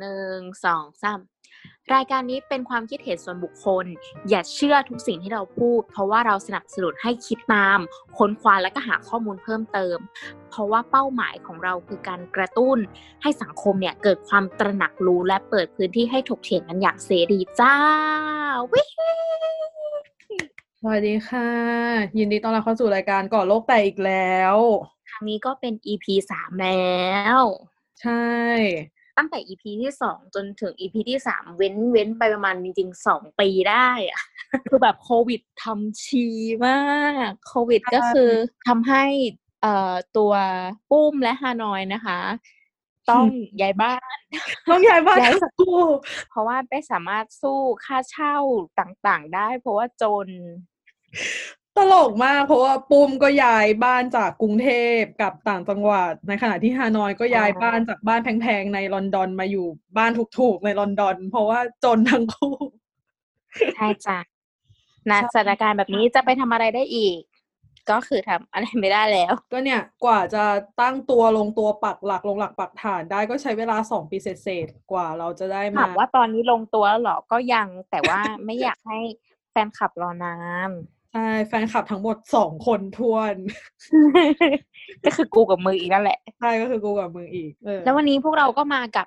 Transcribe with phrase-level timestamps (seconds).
[0.00, 1.20] หนึ่งสองสาม
[1.94, 3.84] รายการนี้เป็นความคิดเห็นส่วนบุคคล
[4.28, 7.78] อย่าเชื่อทุกสิ่งที่เราพูด เพราะว่าเราสนับสนุนให้คิดตาม
[8.18, 9.96] ค้นคว้าและก็หาข้อมูลเพิ่มเติม
[10.50, 12.78] เพราะว่าเป้าหมายของเราคือการกระตุ้น
[13.22, 17.74] ให้สังคมเนี่ยเกิดความตระหนักรู้และเปิดพื้นที่ให้ถกเถียงกันอย่างเสรีจ้า
[18.72, 18.82] วิ
[20.80, 21.50] สวัสดีค่ะ
[22.18, 24.56] ยินดีต้อนรับเข้าสู่รายการก่อโลกแตกอีกแล้ว
[25.10, 27.04] ครั้งนี้ก็เป็น EP สามแล้
[27.38, 27.40] ว
[28.00, 28.24] ใช่
[29.16, 34.22] ตั้งแต่ EP ที่สองจนถึง EP ที่สามเว้นเว้นไปประมาณจริงๆสองปีได้อะ
[34.70, 36.26] คือแบบโควิดทำชี
[36.66, 36.80] มา
[37.28, 38.30] กโควิดก็คือ
[38.68, 39.04] ทำให้
[39.62, 40.32] เอ่อตัว
[40.90, 42.20] ปุ้มและฮานอยนะคะ
[43.10, 43.26] ต้อง
[43.60, 44.18] ย้ายบ้าน
[44.70, 45.82] ต้องย้ายบ้านย้ายทั้งคู่
[46.30, 48.36] เพราะว่าไม่สามารถสู้ค่าเช่า
[48.80, 50.26] ต่างๆ ได้ เพราะว่าจน
[51.76, 62.54] ตลกมากเพราะว่าปุ้มก็ย้ายบ้านจากกรุงเทพกับต่างจังหวัด ในขณะที่ฮานอยก็ย้ายอ๋อบ้านจากบ้านแพงๆในลอนดอนมาอยู่บ้านถูกๆในลอนดอน เพราะว่าจนทั้งคู่
[63.74, 64.18] ใช่จ้ะ
[65.10, 67.18] ณใช่สถานการณ์แบบนี้จะไปทำอะไรได้อีก
[67.90, 70.44] ก็คือทำอะไรไม่ได้แล้ว ก็เนี่ยกว่าจะ
[70.80, 79.00] ตั้งตัวลงตัวปักหลักลงหลักปักฐานได้ก็ใช้เวลาสองปีเศษๆกว่าเราจะได้ถามามว่าตอนนี้ลงตัวแล้วเหรอก็ยังแต่ว่าไม่อยากให้
[79.50, 80.36] แฟนคลับรอนา
[80.68, 80.70] น
[81.12, 83.34] ใช่แฟนคลับทั้งหมดสองคนทวน
[85.04, 89.06] ก็คือกูกับมืออีกนั่นแหละใช่ก็คือกูกับมึงอีกเออแล้ววันนี้พวกเราก็มากับ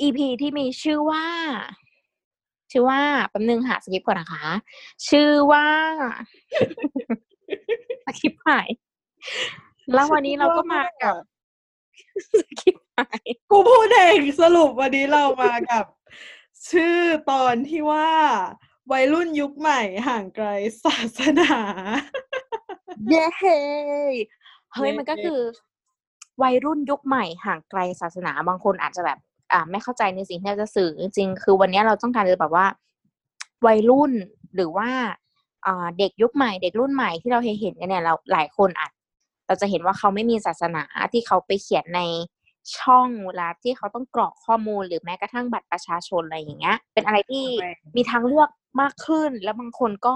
[0.00, 1.26] EP ที่มีชื่อว่า
[2.72, 4.44] ชื่อว่าแป๊บนึงหาสคริปต์ก่อนนะคะ
[5.08, 5.66] ชื่อว่า
[8.04, 8.68] สคริปต์หาย
[9.94, 11.14] แล้ววันนี้เราก็มากับ
[12.40, 15.84] สคริปต์หายกูพูดเองสรุปวันนี้เรามากับ
[16.70, 16.98] ชื่อ
[17.30, 18.10] ตอนที่ว่า
[18.92, 20.48] วัยรุ่นยุคใหม่ห่างไกล
[20.84, 21.54] ศาสนา
[23.08, 23.58] เย้เฮ้
[24.12, 24.14] ย
[24.72, 25.40] เย้มันก็คือ
[26.42, 29.18] วัยรุ่นยุคใหม่ห่างไกลศาสนาบางคนอาจจะแบบ
[29.52, 32.66] อ่า ไม่เข้าใจในสิ่งที่เราจะสื่อจริงๆคือวันนี้เราต้องการจะแบบว่า
[33.66, 34.12] วัยรุ่น
[34.54, 34.90] หรือว่า
[35.66, 38.92] อ่าเด็กยุคใหม่เด็กรุ่นใหม่ที่เราเห็นกันเนี่ยเราหลายคนอาจ
[39.46, 40.82] เราจะเห็นว่าเขาไม่มีศาสนา
[41.12, 42.00] ที่เขาไปเขียนใน
[42.78, 48.48] ช่องเวลาที่เขาต้องกรอกข้อมูลหรือแม้กระทั่งบัตรประชาชนอะไรอย่างเงี้ย เป็นอะไรที่แรงมีทางเลือก
[48.80, 50.14] มากขึ้น แล้วบางคนก็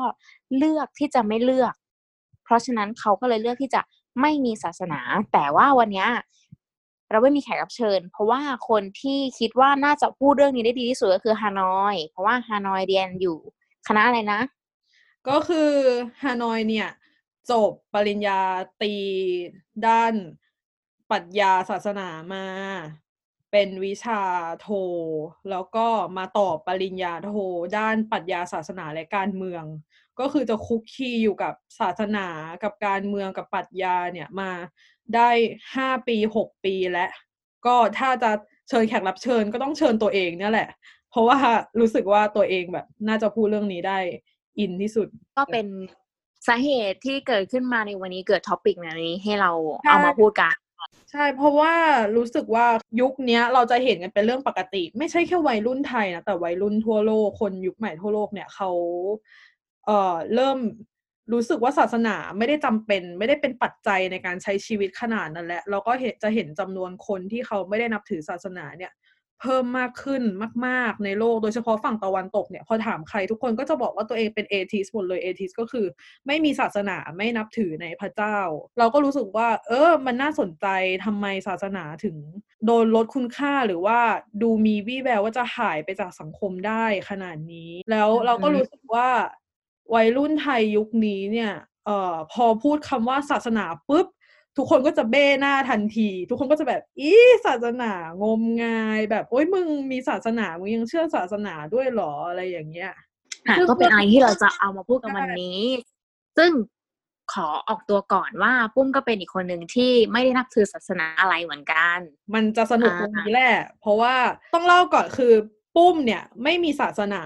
[0.57, 1.75] เลือกที่จะไม่เลือก
[2.45, 3.81] เพราะฉะนั้นเขาก็เลยเลือกที่จะ
[4.21, 5.01] ไม่มีศาสนา
[5.33, 6.07] แต่ว่าวันนี้
[7.11, 13.39] เราไม่มีแขกรับเชิญ เพราะว่าคนที่คิดว่าน่าจะพูดเรื่องนี้ได้ดีที่สุดก็คือฮานอย เพราะว่าฮานอยเรียนอยู่
[13.89, 14.41] คณะอะไรนะ
[15.29, 15.71] ก็คือ
[16.23, 16.89] ฮานอยเนี่ย
[17.51, 18.41] จบปริญญา
[18.83, 18.95] ตรี
[19.87, 20.15] ด้าน
[21.11, 22.45] ปรัชญาศาสนามา
[23.57, 24.23] เป็นวิชา
[24.61, 24.69] โท
[25.51, 25.87] แล้วก็
[26.19, 27.33] มาต่อปริญญาโท
[27.79, 29.65] ด้านปรัชญาศาสนาและการเมือง
[30.21, 32.27] ก็คือจะคุกคีอยู่กับศาสนา
[32.63, 34.51] กับการเมืองกับปรัชญาเนี่ยมา
[35.15, 35.31] ได้
[35.75, 37.11] ห้าปีหกปีแล้ว
[37.67, 38.31] ก็ถ้าจะ
[38.69, 40.69] เชิญแขกรับเชิญก็ต้องเชิญตัวเองเนี่ยแหละ
[41.11, 41.39] เพราะว่า
[41.81, 43.99] รู้สึกว่าตัวเองแบบ น่าจะพูดเรื่องนี้ได้
[44.59, 45.67] อินที่สุด ก็เป็น
[46.47, 49.53] สาเหตุที่เกิดขึ้นมาในวันนี้เกิดท็อปิกในนี้ให้เรา
[49.85, 50.55] ใช่เอามาพูดกัน
[51.11, 51.75] ใช่ เพราะว่า
[52.17, 52.67] รู้สึกว่า
[53.01, 58.71] ยุคนี้เราจะเห็นกันเป็นเรื่องปกติ ไม่ใช่แค่วัยรุ่นไทยนะแต่วัยรุ่นทั่วโลกคนยุคใหม่ทั่วโลกเนี่ยเขา
[59.87, 60.59] เอ่อเริ่ม
[61.33, 68.93] รู้สึกว่าศาสนาไม่ได้จำเป็น ไม่ได้เป็นปัจจัยในการใช้ชีวิตขนาดนั้นแหละเราก็เห็นจะเห็นจำนวนคนที่เขาไม่ได้นับถือศาสนาเนี่ย
[69.41, 70.23] เพิ่มมากขึ้น
[70.67, 75.87] มาก ๆ ในโลก โดยเฉพาะฝั่งตะวันตกเนี่ย พอถามใครทุกคนก็จะบอกว่าตัวเองเป็นเอทิสหมดเลยเอทิสก็คือ
[76.27, 78.39] ไม่มีศาสนาไม่นับถือในพระเจ้า
[78.79, 80.67] เราก็รู้สึกว่า เออ มันน่าสนใจ
[81.05, 82.17] ทำไมศาสนาถึง
[82.67, 83.99] โดนลดคุณค่าหรือว่า
[84.43, 89.09] ดูมีวี่แววว่าจะหายไปจากสังคมได้ขนาดนี้ แล้วเราก็อือฮึรู้สึกว่า
[89.95, 91.53] วัยรุ่นไทยยุคนี้เนี่ย
[91.87, 94.07] เอ่อพอพูดคำว่าศาสนาปุ๊บ
[94.57, 97.13] ทุกคนก็จะเบ้หน้าทันที ทุกคนก็จะแบบ อี
[97.47, 97.93] ศาสนา
[98.23, 102.91] งมงาย แบบ โอ๊ยมึงมีศาสนา มึงยังเชื่อศาสนาด้วยเหรออะไรอย่างเงี้ย
[103.47, 105.63] อะซึ่งก็เป็นอะไรที่เราจะเอามาพูดกันใช่วันนี้
[106.39, 106.51] ซึ่ง
[107.33, 111.99] ขอออกตัวก่อนว่า ปุ้มก็เป็นอีกคนหนึ่งที่ไม่ได้นับถือศาสนาอะไรเหมือนกัน
[112.35, 114.15] มันจะสนุกอ่าตรงนี้แหละ เพราะว่า
[114.55, 115.33] ต้องเล่าก่อนคือ
[115.77, 117.23] ปุ้มเนี่ยไม่มีศาสนา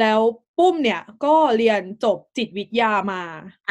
[0.00, 0.20] แล้ว
[0.58, 3.22] ปุ้มเนี่ยก็เรียนจบจิตวิทยามา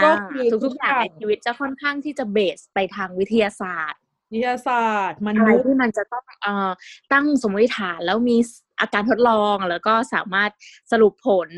[0.04, 4.02] ก็อ่าคือทุกๆอย่างในชีวิตจะค่อนข้างที่จะเบสไปทางวิทยาศาสตร์
[4.34, 6.70] วิทยาศาสตร์มอะไรนุษย์ที่มันจะต้องเอ่อ
[7.14, 8.38] ตั้งสมมติฐานแล้วมี
[8.80, 10.52] อาการทดลองแล้วก็สามารถ
[10.92, 11.50] สรุปผล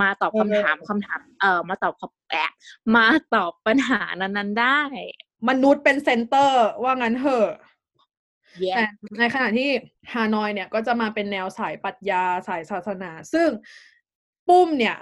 [0.00, 2.52] มาตอบคำถามคำถาม เอ่อ มาตอบคำแอบ
[2.96, 4.80] มาตอบปัญหานั้นๆได้
[5.48, 7.48] มนุษย์เป็น center ว่างั้นเถอะ
[8.60, 8.84] เย้แต่
[9.18, 9.70] ในขณะที่
[10.12, 13.48] ฮานอยเนี่ยก็จะมาเป็นแนวสายปรัชญาสายศาสนา ซึ่ง
[14.48, 14.96] ปุ้มเนี่ย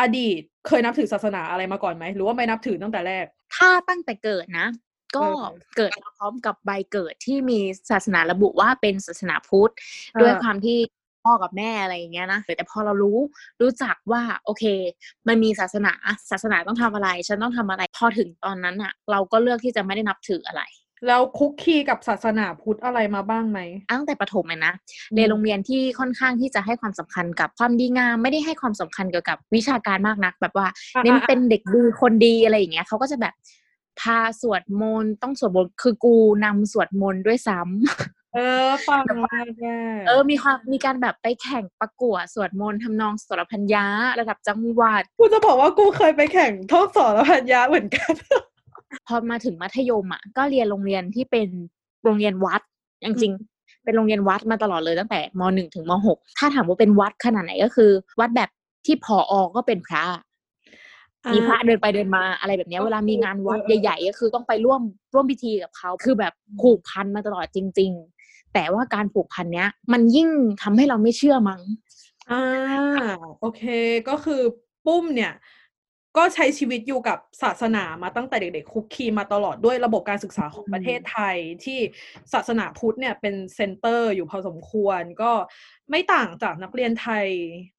[0.00, 3.24] อดีตเคยนับถือศาสนาอะไรมาก่อนไหม หรือว่าไม่นับถือตั้งแต่แรก
[3.56, 4.68] ถ้าตั้งแต่เกิดนะ
[5.16, 5.44] ก็เออ
[5.76, 7.58] เกิดมาพร้อมกับใบเกิดที่มี
[7.90, 9.72] ศาสนาระบุว่าเป็นศาสนาพุทธ
[10.20, 10.78] ด้วยความที่
[11.24, 13.18] พ่อกับแม่อะไรอย่างเงี้ยนะแต่พอเรารู้
[13.62, 14.64] รู้จักว่าโอเค
[15.28, 15.92] มันมีศาสนา
[16.30, 20.62] ศาสนาต้องทำอะไร ฉันต้องทำอะไร พอถึงตอนนั้นอะเราก็เลือกที่จะไม่ได้นับถืออะไร
[21.06, 23.58] แล้วคุกคีกับศาสนาพุทธอะไรมาบ้างไหม
[23.92, 24.72] ตั้งแต่ประถมเลยนะ
[25.14, 33.34] เรียนโรงเรียนที่ค่อนข้างที่จะให้ความสำคัญกับความดีงาม ไม่ได้ให้ความสำคัญเกี่ยวกับวิชาการมากนัก แบบว่าอะเน้นอะเป็นเด็กดีคนดีอะไรอย่างเงี้ยเขาก็จะแบบ
[34.00, 43.86] พาสวดมนต์ต้องสวดมนต์คือกูนำสวดมนต์ด้วยซ้ำเออฟังมากแม่เออมีความมีการแบบไปแข่งประกวดสวดมนต์ทำนองสรพัญญา
[44.20, 48.12] ระดับจังหวัดกูจะบอกว่ากูเคยไปแข่งท่องสอนพัญญาเหมือนกัน
[49.06, 51.48] พอมาถึงมัธยมอะก็เรียนโรงเรียนที่เป็น
[52.04, 52.62] โรงเรียนวัด
[53.04, 57.90] จริงๆเป็นโรงเรียนวัดมาตลอดเลยตั้งแต่มหนึ่งถึงมหกถ้าถามว่าเป็นวัดขนาดไหนก็คือ
[58.20, 58.50] วัดแบบ
[58.86, 60.04] ที่ผออก็เป็นพระ
[61.32, 64.80] มีพระเดินไปเดินมาอะไรแบบเนี้ยก็คือเวลามีงานวัดเออเออใหญ่ๆก็คือต้องไปร่วม
[65.14, 67.92] ร่วมพิธีกับเขาคือแบบผูกพันมาตลอดจริง
[68.22, 70.28] ๆ แต่ว่าการผูกพันเนี้ย มันยิ่ง
[70.62, 71.60] ทำให้เราไม่เชื่อมั้ง
[72.30, 72.42] อ่า
[73.40, 73.62] โอเค
[74.08, 74.42] ก็คือ
[74.86, 75.32] ปุ้มเนี่ย
[76.18, 81.78] ก็ใช้ชีวิตอยู่กับศาสนามาตั้งแต่เด็กๆ คลุกคลีมาตลอดด้วยระบบการศึกษาของประเทศไทยที่
[82.32, 85.32] ศาสนาพุทธเนี่ยเป็น center อยู่พอสมควร ก็
[85.90, 87.26] ไม่ต่างจากนักเรียนไทย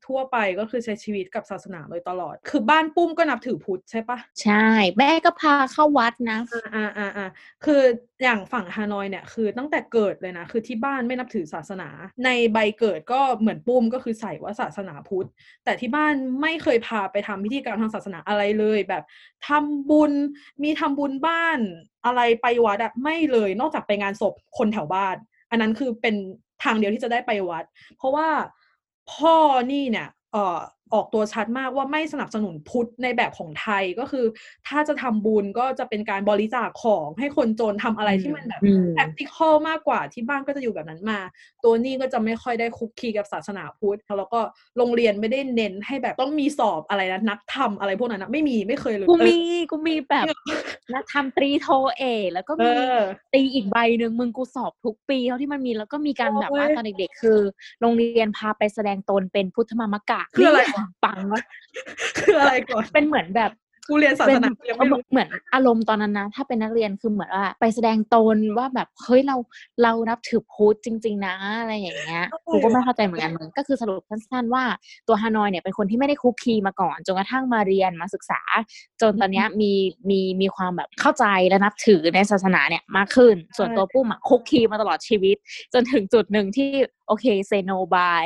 [0.06, 4.68] ทั่วไปก็คือใช้ชีวิตกับศาสนาโดยตลอด คือบ้านปุ้มก็นับถือพุทธใช่ปะใช่
[4.98, 7.28] แม่ก็พาเข้าวัดนะอ่าอ่าอ่าอ่า
[7.66, 7.82] คือ
[8.24, 11.90] อย่างฝั่งฮานอยเนี่ยคือตั้งแต่เกิดเลยนะ คือที่บ้านไม่นับถือศาสนา
[12.26, 15.28] ในใบเกิดก็เหมือนปุ้มก็คือใส่ว่าศาสนาพุทธ
[15.64, 19.04] แต่ที่บ้านไม่เคยพาไปทำพิธีกรรมทางศาสนาอะไรเลย แบบ
[19.48, 20.12] ทำบุญ
[20.64, 21.60] มีทำบุญบ้าน
[22.06, 25.16] อะไรไปวัดอะไม่เลย นอกจากไปงานศพคนแถวบ้าน
[25.52, 26.16] อันนั้นคือเป็น
[26.64, 27.64] ทางเดียวที่จะได้ไปวัด
[27.98, 28.28] เพราะว่า
[29.14, 29.36] พ่อ
[29.72, 30.60] นี่เนี่ยเออ
[30.94, 34.26] ออกตัวชัดมากว่าไม่สนับสนุนพุทธในแบบของไทยก็คือ
[34.68, 41.20] ถ้าจะทำบุญก็จะเป็นการบริจาคของให้คนจนทำอะไรที่มันแบบอืม practical มากกว่าที่บ้านก็จะอยู่แบบนั้นมา
[41.64, 44.40] ตัวนี้ก็จะไม่ค่อยได้คุกคีกับศาสนาพุทธแล้วก็
[44.78, 49.38] โรงเรียนไม่ได้เน้นให้แบบต้องมีสอบอะไรนะนักธรรมอะไรพวกนั้นนะไม่มีไม่เคยเลยกูเออมี
[49.72, 50.26] กูมีแบบ
[50.94, 52.96] นักทำตรีโทเอก แล้วก็เอมีอ
[53.34, 57.40] ตีอีกใบหนึ่งมึงกูสอบทุกปีเท่าที่มันมีแล้วก็มีการแบบว่าโอ้ยตอนเด็กๆคือ
[57.82, 61.44] โรงเรียนพาไปแสดงตนเป็นพุทธมามกะคืออะไรนี่วะปังวะ
[62.18, 63.52] คืออะไรก่อนเป็นเหมือนแบบ
[63.90, 69.36] กูเรียนศาเป็สนนายังไม่รู้เหมือนอารมณ์ตอนนั้นนะ ถ้าเป็นนักเรียนคือเหมือนว่าไปแสดงตนว่าแบบเฮ้ยเรา
[69.84, 74.64] เรานับถือพุทธจริง ๆ นะอะไรอย่างเงี้ยโอ้ยกูก็ไม่เข้าใจเหมือนกันมึงก็คือสรุปสั้นๆว่า
[75.08, 78.42] ตัวฮานอยเนี่ยเป็นคนที่ไม่ได้คุกคีมาก่อน จนกระทั่งมาเรียนมาศึกษา
[79.02, 79.72] จนตอนเนี้ยมี
[80.10, 85.38] มีมีความแบบเข้าใจและนับถือในศาสนาเนี่ยมากขึ้น ส่วนตัวปุ้มอะคุกคีมาตลอดชีวิต
[85.74, 86.70] จนถึงจุดหนึ่งที่
[87.10, 88.24] โอเคเซโนบาย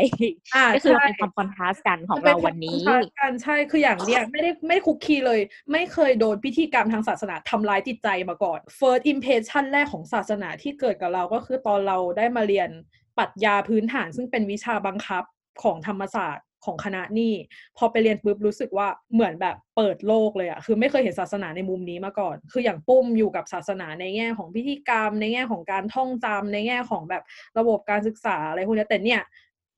[0.55, 5.39] อ่าก็คือใช่มันเป็นความคอนทราสต์กันของมันป็เราวันนี้คอมทราสต์กันใช่คืออย่างเนี้ยไม่ได้ไม่ได้คุกคีเลย
[5.71, 12.69] ไม่เคยโดนพิธีกรรมทางศาสนาทำร้ายจิตใจมาก่อน first impression แรกของศาสนาที่เกิดกับเราก็คือตอนเราได้มาเรียน
[13.17, 15.23] ปรัชญาพื้นฐานซึ่งเป็นวิชาบังคับ
[15.63, 17.33] ของธรรมศาสตร์ ของคณะนี่
[17.77, 27.23] พอไปเรียนปุ๊บรู้สึกว่าเหมือนแบบเปิดโลกเลยอะคือไม่เคยเห็นศาสนาในมุมนี้มาก่อน คืออย่างปุ้มอยู่กับศาสนาในแง่ของพิธีกรรม ในแง่ของการท่องจำในแง่ของแบบ
[27.59, 29.21] ระบบการศึกษาอะไรพวกนี้แต่เนี่ย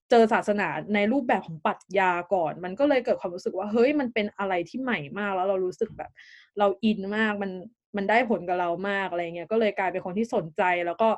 [0.10, 6.12] เจอศาสนาในรูปแบบของปรัชญาก่อน มันก็เลยเกิดความรู้สึกว่าเฮ้ยมันเป็นอะไรที่ใหม่มากแล้วเรารู้สึกแบบ
[6.60, 7.52] เรา in มากมัน
[7.98, 11.10] มันได้ผลกับเรามากอะไรเงี้ยก็เลยกลายเป็นคนที่สนใจแล้วก็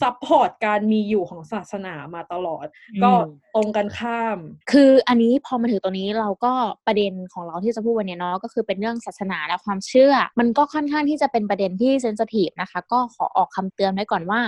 [0.00, 2.66] support การมีอยู่ของศาสนามาตลอด
[3.04, 4.38] ก็อืมตรงกันข้าม
[4.72, 6.52] คืออันนี้พอมาถึงตรงนี้เราก็
[6.86, 14.40] ประเด็นของเราที่จะพูดวันนี้เนาะก็คือเป็นเรื่องศาสนาและความเชื่อ มันก็ค่อนข้างที่จะเป็นประเด็นที่เซน i ทีฟนะคะ ก็ขอออกคำเตือนไว้ก่อนว่า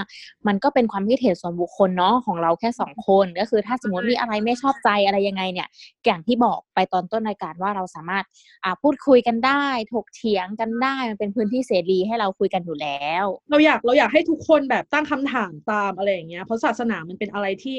[0.47, 5.69] มันก็เป็นความคิดเห็นส่วนบุคคลเนาะของเราแค่สองคนก็คือถ้าสมมติมีอะไรไม่ชอบใจอะไรยังไงเนี่ย
[6.07, 8.25] อย่างที่บอกไปตอนต้นรายการว่าเราสามารถ
[8.65, 17.79] อ่าพูดคุยกันได้ ถกเถียงกันได้มันเป็นพื้นที่เสรีให้เราคุยกันอยู่แล้ว เราอยากเราอยากให้ทุกคนแบบตั้งคำถามตามอะไรอย่างเงี้ยเพราะศาสนามันเป็นอะไรที่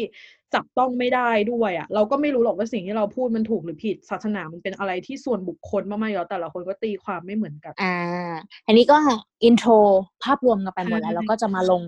[0.56, 7.96] จับต้องไม่ได้ด้วยอะ่ะ เราก็ไม่รู้หรอกว่าสิ่งที่เราพูดมันถูกหรือผิด ศาสนามันเป็นอะไรที่ส่วนบุคคลมากๆอยู่แล้วแต่ละคนก็ตีความไม่เหมือนกัน อ่า
[8.68, 8.98] อันนี้ก็
[9.44, 9.72] อินโทร
[10.24, 11.82] ภาพรวมกันไปหมดแล้วใช่แล้วก็จะมาลง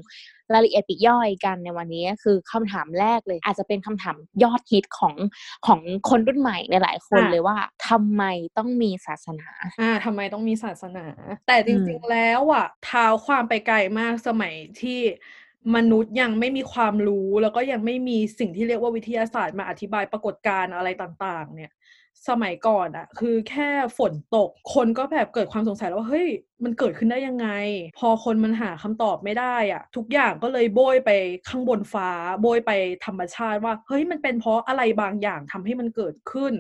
[0.53, 5.15] รายละเอียดปลีกย่อยกันในวันนี้คือคำถามแรกเลย อาจจะเป็นคำถามยอดฮิตของ
[5.67, 7.57] ของคนรุ่นใหม่หลายๆคนเลยว่า
[7.89, 8.23] ทำไม
[8.57, 9.49] ต้องมีศาสนา
[9.81, 11.05] อ่าทำไมต้องมีศาสนา
[11.47, 14.99] แต่จริงอืมๆแล้วอะเท้าความไปไกลมากสมัยที่
[15.75, 21.71] มนุษย์ยังไม่มีความรู้ แล้วก็ยังไม่มีสิ่งที่เรียกว่าวิทยาศาสตร์มาอธิบายปรากฏการณ์อะไรต่าง ๆ เนี่ย
[22.29, 26.27] สมัยก่อนอะคือแค่ฝนตก คนก็แบบเกิดความสงสัยแล้วว่าเฮ้ย
[26.63, 27.47] มันเกิดขึ้นได้ยังไง
[27.97, 31.11] พอคนมันหาคำตอบไม่ได้อะทุกอย่างก็เลยโบ้ยไป
[31.49, 32.09] ข้างบนฟ้า
[32.41, 32.71] โบ้ยไป
[33.05, 36.53] ธรรมชาติว่าเฮ้ยมันเป็นเพราะอะไรบางอย่างทำให้มันเกิดขึ้น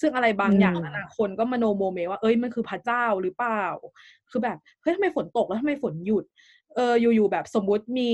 [0.00, 3.64] ซึ่งอะไรบางอย่างอืมนั้นอะคนก็มโนโมเมว่าเอ้ยมันคือพระเจ้าหรือเปล่า
[4.30, 6.24] คือแบบเฮ้ยทำไมฝนตกแล้วทำไมฝนหยุด
[6.74, 8.10] เอออยู่ๆแบบสมมุติมี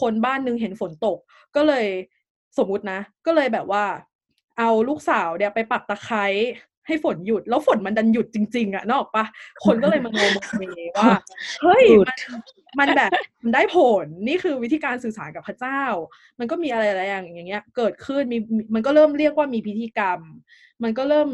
[0.00, 1.18] คนบ้านหนึงเห็นฝนตก
[1.56, 1.86] ก็เลย
[2.58, 3.84] สมมุตินะ ก็เลยแบบว่า
[4.58, 6.24] เอาลูกสาวเนี่ยไปปักตะไคร้
[6.86, 9.24] ให้ฝนหยุด แล้วฝนมันดันหยุดจริง ๆอะนกออกปะ
[9.64, 10.62] คนก็เลยมาโนโมเม
[10.98, 11.10] ว่า
[11.62, 12.18] เฮ้ยหยุดมัน
[12.80, 13.10] มันแบบ
[13.42, 15.82] มันได้ผลนี่คือวิธีการสื่อสารกับพระเจ้า
[16.38, 20.20] มันก็มีอะไรหลายอย่างอย่างเงี้ย เกิดขึ้นมีมีมันก็เริ่มเรียกว่ามีพิธีกรรม
[20.82, 21.28] มันก็เริ่ม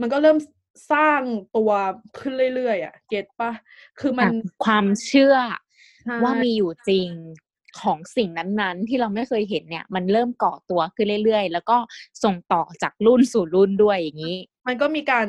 [0.00, 0.38] มันก็เริ่ม
[0.92, 1.22] สร้าง
[1.56, 1.70] ตัว
[2.18, 3.52] ขึ้นเรื่อยๆอะ เก็ตปะ
[4.00, 4.32] คือมันอะ
[4.64, 5.67] ความเชื่อใช่
[6.22, 7.08] ว่ามีอยู่จริง
[7.80, 11.76] ของสิ่งนั้นๆ ที่เราไม่เคยเห็นเนี่ย มันเริ่มก่อตัวขึ้นเรื่อยๆ แล้วก็
[12.24, 15.26] ส่งต่อจากรุ่นสู่รุ่นด้วยอย่างนี้ มันก็มีการ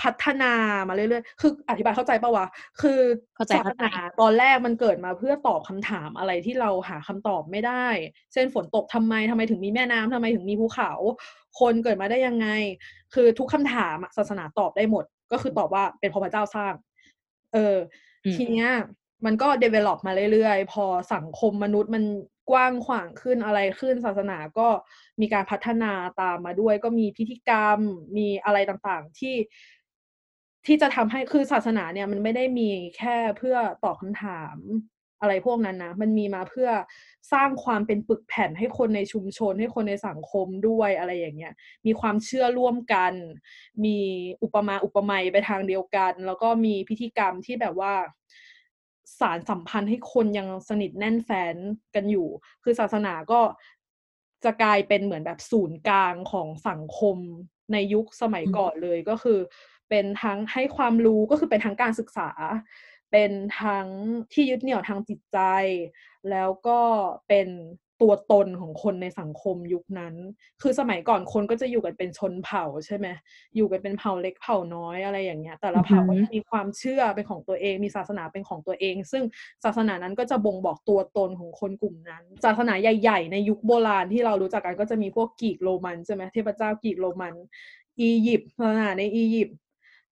[0.00, 0.52] พัฒนา
[0.88, 2.46] มาเรื่อยๆ คืออธิบายเข้าใจปะวะ
[2.80, 3.00] คือ
[3.36, 3.90] เข้าใจศาสเข้าใจนา
[4.20, 7.86] ตอนแรกมันเกิดมาเพื่อตอบคำถามอะไรที่เราหาคำตอบไม่ได้
[8.32, 10.90] เช่นฝนตกทำไมทำไมถึงมีแม่น้ำทำไมถึงมีภูเขา
[11.60, 12.48] คนเกิดมาได้ยังไง
[13.14, 16.72] คือทุกคำถามอะศาสนาตอบได้หมด ก็คือตอบว่าเป็นเพราะพระเจ้าสร้าง
[17.52, 17.76] เออ
[18.24, 18.68] อืมทีเนี้ย
[19.24, 22.04] มันก็ develop มาเรื่อยๆ พอสังคมมนุษย์มัน
[22.50, 24.68] กว้างขวางขึ้นอะไรขึ้นศาสนาก็
[25.20, 27.78] มีการพัฒนาตามมาด้วย ก็มีพิธีกรรม
[28.16, 29.34] มีอะไรต่างๆที่
[30.66, 34.56] ที่จะทำให้คือศาสนาเนี่ยมันไม่ได้มีแค่เพื่อตอบคำถาม
[35.20, 36.70] อะไรพวกนั้นนะ มันมีมาเพื่อ
[37.32, 41.52] สร้างความเป็นปึกแผ่นให้คนในชุมชน ให้คนในสังคมด้วยอะไรอย่างเงี้ย
[41.86, 43.12] มีความเชื่อร่วมกัน
[43.84, 43.98] มี
[44.42, 47.94] อุปมาอุปไมยไปทางเดียวกัน แล้วก็มีพิธีกรรมที่แบบว่า
[49.20, 51.54] สารสัมพันธ์ให้คนยังสนิทแน่นแฟน
[51.94, 52.28] กันอยู่
[52.62, 53.40] คือศาสนาก็
[54.44, 57.16] จะกลายเป็นเหมือนแบบศูนย์กลางของสังคม
[57.72, 59.38] ในยุคสมัยก่อนเลยก็คือ
[59.90, 62.30] เป็นทั้งให้ความรู้ก็คือเป็นทั้งการศึกษา
[63.12, 63.32] เป็น
[63.62, 63.86] ทั้ง
[64.32, 65.38] ที่ยึดเหนี่ยวทางจิตใจ
[66.30, 66.80] แล้วก็
[67.28, 67.48] เป็น
[68.04, 70.14] ตัวตนของคนในสังคมยุคนั้น
[70.62, 73.06] คือสมัยก่อนคนก็จะอยู่กันเป็นชนเผ่าใช่ไหม
[73.56, 79.22] อยู่กันเป็นเผ่าเล็กเผ่าน้อยอะไรอย่างเงี้ย แต่ละเผ่าอือหืก็อจะมีความเชื่อเป็นของตัวเอง มีศาสนาเป็นของตัวเอง ซึ่ง
[79.64, 87.34] ศาสนานั้นก็จะบ่งบอกตัวตนของคนกลุ่มนั้น ศาสนาใหญ่ๆ ในยุคโบราณที่เรารู้จักกันก็จะมีพวกกรีกโรมันใช่ไหมเทพเจ้ากรีกโรมัน
[88.00, 89.56] อียิปต์ศาสนาในอียิปต์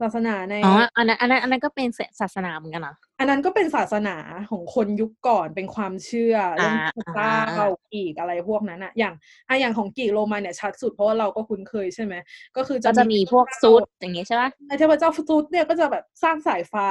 [0.03, 1.89] ศาสนาในอ๋ออันนั้นอันนั้นอันนั้นก็เป็น
[2.21, 4.17] ศาสนาเหมือนกันเหรออันนั้นก็เป็นศาสนา
[4.51, 9.15] ของคนยุคก่อนเป็นความเชื่อเรื่องอ่าพระเจ้าอ่ากรีกอะไรพวกนั้นอะอย่าง
[9.49, 12.15] อะอย่างของกรีกโรมันเนี่ยชัดสุดเพราะว่าเราก็คุ้นเคยใช่ไหม
[12.57, 16.89] ก็คือก็จะมีพวกซุดอย่างงี้ใช่ปะในเทพเจ้าฟุตุสเนี่ยก็จะแบบสร้างสายฟ้า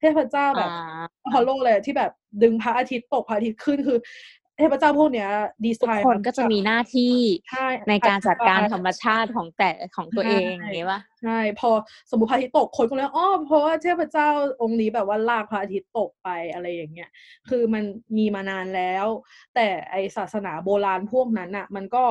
[0.00, 2.12] เทพเจ้าแบบอ่าอพอลโลเลยที่แบบ
[2.42, 5.28] ดึงพระอาทิตย์ตกพระอาทิตย์ขึ้นคือเทพเจ้าพวกเนี้ย
[5.64, 7.14] ดีไซทุกน์คนก็จะมีหน้าที่
[7.50, 11.70] ใช่ในการจัดการธรรมอธิบชาติของแต่ของตัวเองอย่างงี้ปะใช่พอ
[12.10, 14.28] สมมติพระอาทิตย์ตกคนก็เลยอ๋อเพราะว่าเทพเจ้า
[14.62, 17.10] องค์นี้แบบว่าลากพระอาทิตย์ตกไปอะไรอย่างเงี้ย
[17.48, 17.84] คือมัน
[18.18, 19.06] มีมานานแล้ว
[19.54, 22.04] แต่ไอศาสนาโบราณพวกนั้นอะมันก็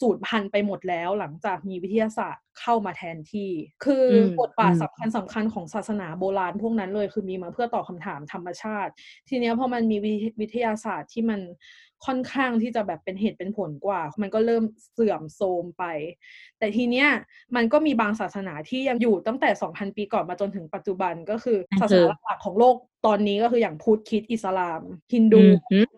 [0.00, 3.50] สูญพันธุ์ไปหมดแล้วหลังจากมีวิทยาศาสตร์เข้ามาแทนที่
[3.84, 8.92] คืออมบทบาทอืมสำคัญสำคัญของศาสนาโบราณพวกนั้นเลย คือมีมาเพื่อตอบคำถามธรรมชาติ
[9.28, 11.40] ทีเนี้ยพอมันมีวิวิทยาศาสตร์ที่มัน
[12.06, 15.84] ค่อนข้างที่จะแบบเป็นเหตุเป็นผลกว่า มันก็เริ่มเสื่อมโทรมไป
[16.58, 17.08] แต่ทีเนี้ย
[17.56, 22.76] มันก็มีบางศาสนาที่ยังอยู่ตั้งแต่ 2,000 ปีก่อนมาจนถึงปัจจุบันก็คือนั่นศาสคือนาหลักๆของโลก
[23.06, 24.80] ตอนนี้ก็คืออย่างพุทธคริดอิสลาม
[25.12, 25.88] ฮินดูอืมหืม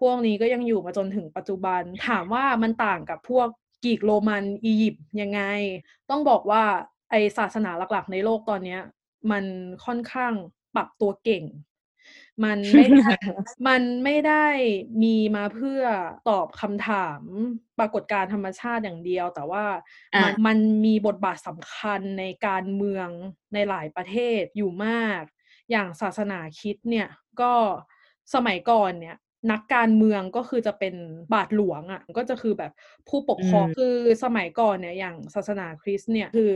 [0.00, 3.48] พวกนี้ก็ยังอยู่มาจนถึงปัจจุบัน ถามว่ามันต่างกับพวก
[3.84, 5.40] กรีกโรมันอียิปต์ยังไง
[6.10, 6.62] ต้องบอกว่า
[7.10, 8.80] ไอศาสนาหลักๆ ในโลกตอนเนี้ย
[9.30, 9.44] มัน
[9.84, 10.32] ค่อนข้าง
[10.74, 11.44] ปรับตัวเก่ง
[12.44, 13.08] มันไม่ได้
[13.68, 14.46] มันไม่ได้
[15.02, 15.82] มีมาเพื่อ
[16.28, 17.22] ตอบคำถาม
[17.78, 19.64] ปรากฏการณ์ธรรมชาติอย่างเดียว แต่ว่า
[20.14, 23.08] อะมันมันมีบทบาทสำคัญในการเมือง
[23.54, 25.22] ในหลายประเทศอยู่มาก
[25.70, 27.08] อย่างศาสนาคริดเนี่ย
[27.40, 27.52] ก็
[28.34, 29.16] สมัยก่อนเนี่ย
[29.52, 30.94] นักการเมืองก็คือจะเป็น
[31.34, 32.72] บาทหลวงอะ่ะก็จะคือแบบ
[33.08, 33.94] ผู้ปกครองอืมคือ
[34.24, 36.50] สมัยก่อนเนี่ยอย่างศาสนาคริสต์เนี่ยคือ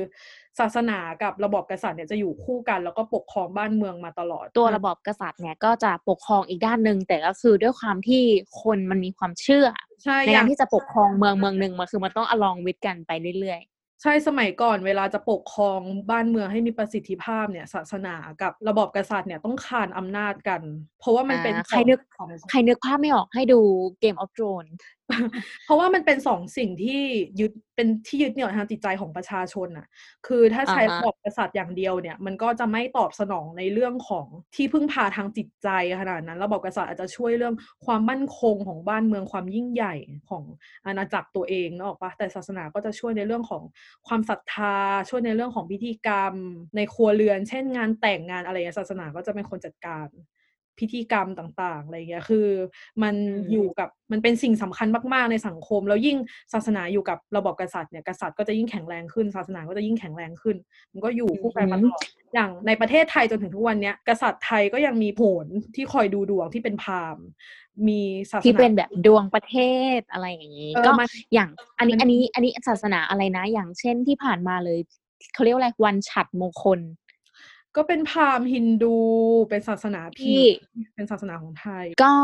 [0.58, 8.22] ศาสนากับระบอบกษัตริย์เนี่ยจะอยู่คู่กัน แล้วก็ปกครองบ้านเมืองมาตลอด ตัวระบอบกษัตริย์เนี่ยก็จะปกครองอีกด้านหนึ่งแต่ก็คือด้วยความที่
[8.62, 9.66] คนมันมีความเชื่อ
[10.04, 13.10] ใช่ในอย่าการงที่จะปกครองเมืองเมืองหนึ่งมันคือมันต้องอลองวิทกันไป
[13.40, 13.60] เรื่อย
[14.06, 15.80] ใช่สมัยก่อนเวลาจะปกครอง
[16.10, 20.60] บ้านเมืองให้มีประสิทธิภาพเนี่ยศาสนากับระบอบกษัตริย์เนี่ยต้องคานอำนาจกัน
[21.00, 23.60] เพราะว่ามันเป็นอ่าใครนึกของๆใครนึกภาพไม่ออกให้ดู
[24.02, 24.72] Game of Thrones
[25.64, 27.02] เพราะว่ามันเป็นสองสิ่งที่
[27.40, 29.86] ยึดเป็นที่ยึดเหนี่ยวทางจิตใจของประชาชนน่ะ
[30.26, 35.68] คือถ้าใช้อ่าฮะระบอบกษัตริย์อย่างเดียวเนี่ย มันก็จะไม่ตอบสนองในเรื่องของที่พึ่งพาทางจิตใจ
[36.00, 37.54] ขนาดนั้น ระบอบกษัตริย์อาจจะช่วยเรื่อง
[37.86, 39.94] ความมั่นคงของบ้านเมืองความยิ่งใหญ่
[40.30, 40.44] ของ
[40.86, 43.62] อาณาจักรตัวเองนึกออกปะแต่ศาสนาก็จะช่วยในเรื่องของ
[44.08, 44.76] ความศรัทธา
[45.08, 46.34] ช่วยในเรื่องของพิธีกรรม
[46.76, 50.08] ในครัวเรือน เช่น งานแต่งงานอะไรอย่างเงี้ยศาสนาก็จะเป็นคนจัดการ
[50.78, 52.46] พิธีกรรมต่างๆอะไรเงี้ยคือ
[53.02, 56.16] มันอืมอยู่กับมันเป็นสิ่งสำคัญมากๆในสังคม แล้วยิ่ง
[56.52, 60.56] ศาสนาอยู่กับระบอบกษัตริย์เนี่ยกษัตริย์ก็จะยิ่งแข็งแรงขึ้น ศาสนาก็จะยิ่งแข็งแรงขึ้น
[60.92, 62.02] มันก็อยู่คู่กันมาตลอด
[62.34, 67.24] อย่างในประเทศไทยจนถึงทุกวันเนี้ยกษัตริย์ไทยก็ยังมีโหนที่คอยดูดวงที่เป็นพราหมณ์
[67.88, 68.00] มี
[68.30, 69.56] ศาสนาที่เป็นแบบดวงประเท
[69.98, 74.78] ศอะไรอย่างนี้เออก็มันอย่างอันนี้มันอันนี้อันนี้ศาสนาอะไรนะ อย่างเช่นที่ผ่านมาเลย
[75.34, 76.80] เขาเรียกว่าอะไรวันฉัดมงคล
[77.76, 78.96] ก็เป็นพราหมณ์ฮินดู
[79.48, 80.40] เป็นศาสนาที่
[80.74, 82.14] พีเป็นศาสนาของไทย ก็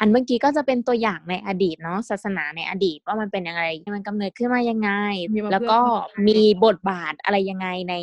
[0.00, 3.64] อันเมื่อกี้ก็จะเป็นตัวอย่างในอดีตเนาะศาสนาในอดีตว่ามันเป็นยังไง
[3.96, 4.90] มันกำเนิดขึ้นมายังไง
[5.34, 7.94] มีมาแล้วก็เพื่อพัฒนามีบทบาทอะไรยังไงใน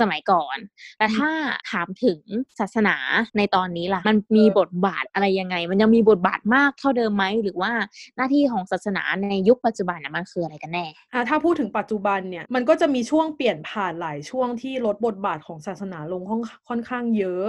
[0.00, 0.56] สมัยก่อน
[0.98, 1.30] แต่ถ้า
[1.70, 2.20] ถามถึง
[2.60, 2.96] ศาสนา
[3.36, 7.72] ในตอนนี้ล่ะ มันมีบทบาทอะไรยังไง มันยังมีบทบาทมากเท่าเดิมไหมหรือว่า
[8.16, 17.48] หน้าที่ของศาสนาในยุคปัจจุบันน่ะมันคืออะไรกันแน่อะถ้าพูดถึงปัจจุบันเนี่ยมันก็จะมีช่วงเปลี่ยนผ่านหลายช่วงที่ลดบทบาทของศาสนาลงค่อนค่อนข้างเยอะ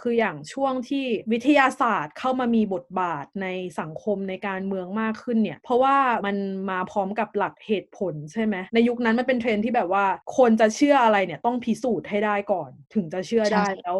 [0.00, 3.46] คืออย่างช่วงที่วิทยาศาสตร์เข้ามามีบทบาทใน
[3.80, 6.36] สังคมในการเมืองมากขึ้นเนี่ย เพราะว่ามัน
[6.70, 10.04] มาพร้อมกับหลักเหตุผลใช่ไหมในยุคนั้นมันเป็นเทรนด์ที่แบบว่า
[10.36, 13.98] คนจะเชื่ออะไรเนี่ยต้องพิสูจน์ให้ได้ก่อน ถึงจะเชื่อได้ใช่แล้ว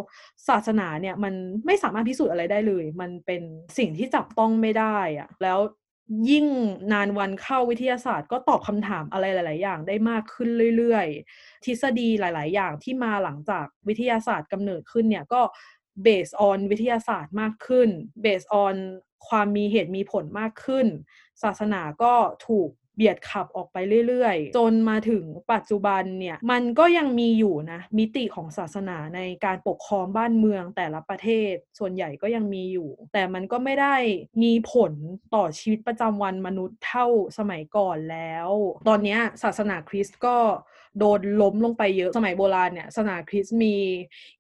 [0.49, 1.35] ศาสนาเนี่ยมัน
[1.67, 3.43] ไม่สามารถพิสูจน์อะไรได้เลย มันเป็น
[3.79, 5.59] สิ่งที่จับต้องไม่ได้อะแล้ว
[6.31, 6.47] ยิ่ง
[6.93, 15.41] นานวันเข้าวิทยาศาสตร์ก็ตอบคำถามอะไรหลาย ๆ อย่างได้มากขึ้นเรื่อย ๆ ทฤษฎีหลาย ๆ อย่างที่มาหลังจากวิทยาศาสตร์กำเนิดขึ้นเนี่ยก็
[16.07, 17.89] based on วิทยาศาสตร์มากขึ้น
[18.25, 18.75] based on
[19.29, 20.87] ความมีเหตุมีผลมากขึ้น
[21.43, 22.15] ศาสนาก็
[22.47, 23.77] ถูกเบียดขับออกไป
[24.07, 33.97] เรื่อยๆ จนมาถึงปัจจุบันเนี่ยมันก็ยังมีอยู่นะมิติของศาสนาในการปกครองบ้านเมืองแต่ละประเทศ ส่วนใหญ่ก็ยังมีอยู่ แต่มันก็ไม่ได้
[34.43, 34.93] มีผล
[35.35, 37.07] ต่อชีวิตประจำวันมนุษย์เท่า
[37.39, 38.51] สมัยก่อนแล้ว
[38.89, 40.39] ตอนนี้ศาสนาคริสต์ก็
[40.99, 43.75] โดนล้มลงไปเยอะสมัยโบราณเนี่ยศาสนาคริสต์มี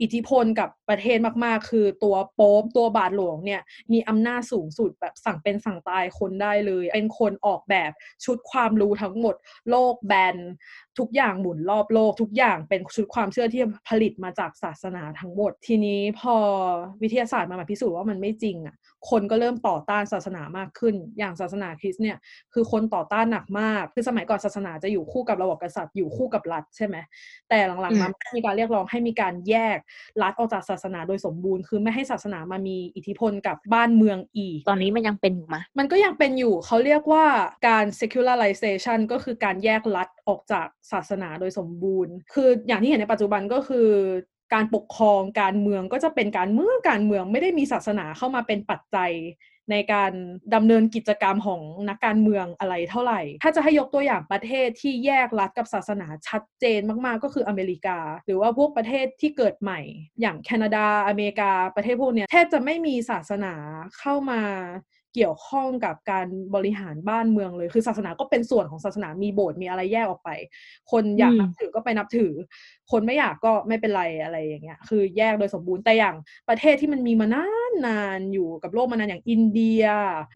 [0.00, 3.60] อิทธิพลกับประเทศมากๆ คือตัวโป๊ปตัวบาทหลวงเนี่ย
[3.92, 7.90] มีอำนาจสูงสุดแบบสั่งเป็นสั่งตายคนได้เลย เป็นคนออกแบบ
[8.24, 9.34] ชุดความรู้ทั้งหมด
[9.70, 10.36] โลกแบน
[10.98, 16.34] ทุกอย่างหมุนรอบโลก ทุกอย่างเป็นชุดความเชื่อที่ผลิตมาจากศาสนาทั้งหมด ทีนี้พอ
[17.02, 18.76] วิทยาศาสตร์มาพิสูจน์ว่ามันไม่จริงอะ
[19.10, 22.16] คนก็เริ่มต่อต้านศาสนามากขึ้น อย่างศาสนาคริสต์เนี่ย
[22.54, 26.96] คือคนต่อต้านหนักมาก คือสมัยก่อนศาสนาจะอยู่คู่กับระบบกษัตริย์อยู่คู่กับรัฐใช่ไหม
[27.48, 29.78] แต่หลังๆมาอืมมีการเรียกร้องให้มีการแยก
[30.22, 37.24] รัฐออกจากศาสนาโดยสมบูรณ์ คือไม่ให้ศาสนามามีอิทธิพลกับบ้านเมืองอีก ตอนนี้มันยังเป็นอยู่มะมันก็ยังเป็นอยู่เขาเรียกว่า
[37.68, 43.88] การ secularization ก็คือการแยกรัฐออกจากศาสนาโดยสมบูรณ์ คืออย่างที่เห็นในปัจจุบันก็คือ
[44.54, 49.10] การปกครองการเมืองก็จะเป็นการเมืองการเมืองไม่ได้มีศาสนาเข้ามาเป็นปัจจัย
[49.70, 50.12] ในการ
[50.54, 59.80] ดำเนินกิจกรรมของนักการเมืองอะไรเท่าไหร่ ถ้าจะให้ยกตัวอย่างประเทศที่แยกรัฐกับศาสนาชัดเจนมากๆ ก็คืออเมริกา หรือว่าพวกประเทศที่เกิดใหม่
[60.20, 63.54] อย่างแคนาดาอเมริกาประเทศพวกเนี้ยแทบจะไม่มีศาสนา
[63.98, 64.42] เข้ามา
[65.16, 70.30] เกี่ยวข้องกับการบริหารบ้านเมืองเลย คือศาสนาก็เป็นส่วนของศาสนามีโบสถ์มีอะไรแยกออกไป
[70.92, 72.32] คนอยากอืมนับถือก็ไปนับถือ
[72.90, 76.16] คนไม่อยากก็ไม่เป็นไรอะไรอย่างเงี้ย คือแยกโดยสมบูรณ์แต่อย่าง
[76.48, 79.84] ประเทศที่มันมีมานานนานๆอยู่กับโลกมานานอย่างอินเดีย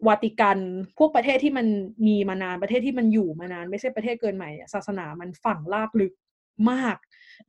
[0.07, 0.59] วาติกัน
[0.97, 1.67] พวกประเทศที่มัน
[2.07, 6.13] มีมานานประเทศที่มันอยู่มานาน ไม่ใช่ประเทศเกินใหม่เนี่ยศาสนามันฝังลากลึก
[6.71, 6.97] มาก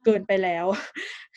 [0.04, 0.66] เกินไปแล้ว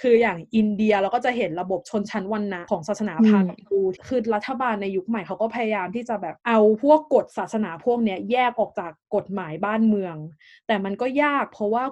[0.02, 10.16] คืออย่างอินเดียเราก็จะเห็นระบบชนชั้นวรรณะของศาสนาพราหมณ์ดูคือรัฐบาลในยุคใหม่เขาก็พยายามที่จะแบบเอาพวกกฎศาสนาพวกเนี้ยแยกออกจากกฎหมายบ้านเมือง
[10.68, 11.84] แต่มันก็ยากเพราะว่า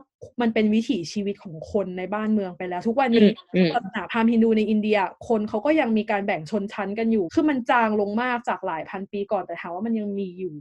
[0.42, 10.56] มันเป็นวิถีชีวิตของคนในบ้านเมืองไปแล้ว ทุกวันอืนี้มอืมศาสนาพราหมณ์ฮินดูในอินเดีย คนเขาก็ยังมีการแบ่งชนชั้นกันอยู่ คือมันจางลงมากจากหลายพันปีก่อนแต่ถามว่ามันยังมีอยู่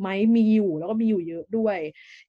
[0.00, 1.78] ไหมมีอยู่แล้วก็มีอยู่เยอะด้วย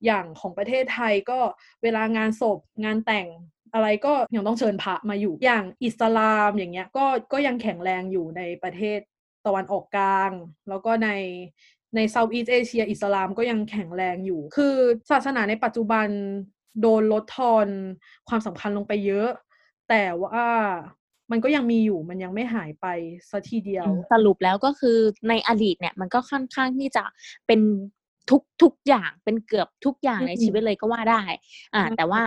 [0.05, 1.39] อย่างของประเทศไทยก็
[1.83, 3.27] เวลางานศพงานแต่ง
[3.73, 8.99] อะไรก็ยังต้องเชิญพระมาอยู่อย่างอิสลามอย่างเงี้ยก็ก็ยังแข็งแรงอยู่ในประเทศ
[9.45, 10.31] ตะวันออกกลาง
[10.69, 11.09] แล้วก็ใน
[11.95, 14.75] ในเซาท์อีสเอเชียอิสลามก็ยังแข็งแรงอยู่ คือ
[15.11, 16.07] ศาสนาในปัจจุบัน
[16.81, 17.67] โดนลดทอน
[18.29, 19.29] ความสำคัญลงไปเยอะ
[19.89, 20.47] แต่ว่า
[21.31, 22.87] มันก็ยังมีอยู่มันยังไม่หายไป
[23.29, 24.97] สัทีเดียว สรุปแล้วก็คือ
[25.29, 27.03] ในอดีตเนี่ยมันก็ค่อนข้างที่จะ
[27.47, 27.59] เป็น
[28.31, 31.23] ทุกทุกอย่างเป็นเกือบทุกอย่างในชีวิตเลยก็ว่าได้
[31.75, 32.21] อ่า แต่ว่า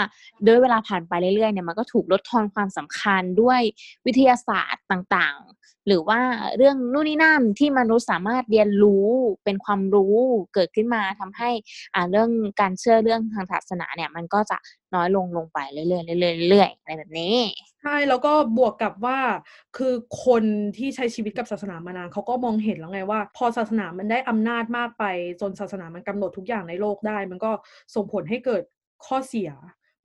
[0.46, 3.60] ด้วยเวลาผ่านไปเรื่อยๆเนี่ยมันก็ถูกลดทอนความสำคัญด้วย
[4.06, 6.20] วิทยาศาสตร์ต่างๆ หรือว่า
[6.56, 9.06] เรื่องนู่นนี่นั่นที่มนุษย์สามารถเรียนรู้
[9.44, 10.16] เป็นความรู้
[10.54, 11.50] เกิดขึ้นมาทำให้
[11.94, 12.30] อ่าเรื่อง
[12.60, 14.58] การเชื่อเรื่องทางศาสนาเนี่ย มันก็จะ
[14.94, 17.36] น้อยลงลงไปเรื่อยๆเรื่อยๆเรื่อยๆอะไรแบบนี้
[17.82, 19.18] ใช่แล้วก็บวกกับว่า
[19.76, 19.92] คือ
[20.24, 20.44] คน
[20.76, 25.04] ที่ใช้ชีวิตกับศาสนามานานเขาก็มองเห็นแล้วไงว่า พอศาสนามันได้อำนาจมากไป
[25.40, 27.52] จนศาสนามันกำหนดทุกอย่างในโลกได้ มันก็
[27.94, 28.62] ส่งผลให้เกิด
[29.06, 29.50] ข้อเสีย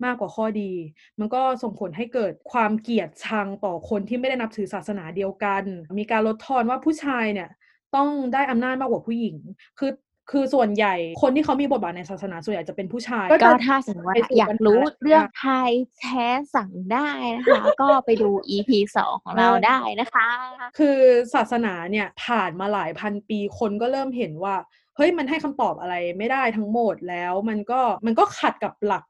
[0.05, 0.71] มากกว่าข้อดี
[1.19, 5.63] มันก็ส่งผลให้เกิดความเกลียดชังต่อคนที่ไม่ได้นับถือศาสนาเดียวกัน
[5.99, 7.49] มีการลดทอนว่าผู้ชายเนี่ย
[7.95, 9.37] ต้องได้อำนาจมากกว่าผู้หญิง
[9.79, 9.91] คือ
[10.31, 20.29] คือส่วนใหญ่คนที่เขามีบทบาทในศาสนาส่วนใหญ่จะเป็นผู้ชาย ก็จะถ้าสมมติว่าไปสู่อยากรู้ปัญหาเรื่องไทยแท้สั่งได้นะคะ ก็ไปดู EP สองของเราได้นะคะ
[20.77, 20.99] คือ
[21.33, 24.55] ศาสนาเนี่ยผ่านมาหลายพันปีคนก็เริ่มเห็นว่า
[24.95, 29.03] เฮ้ยมันให้คำตอบอะไรไม่ได้ทั้งหมดแล้วมันก็มันก็ขัดกับหลัก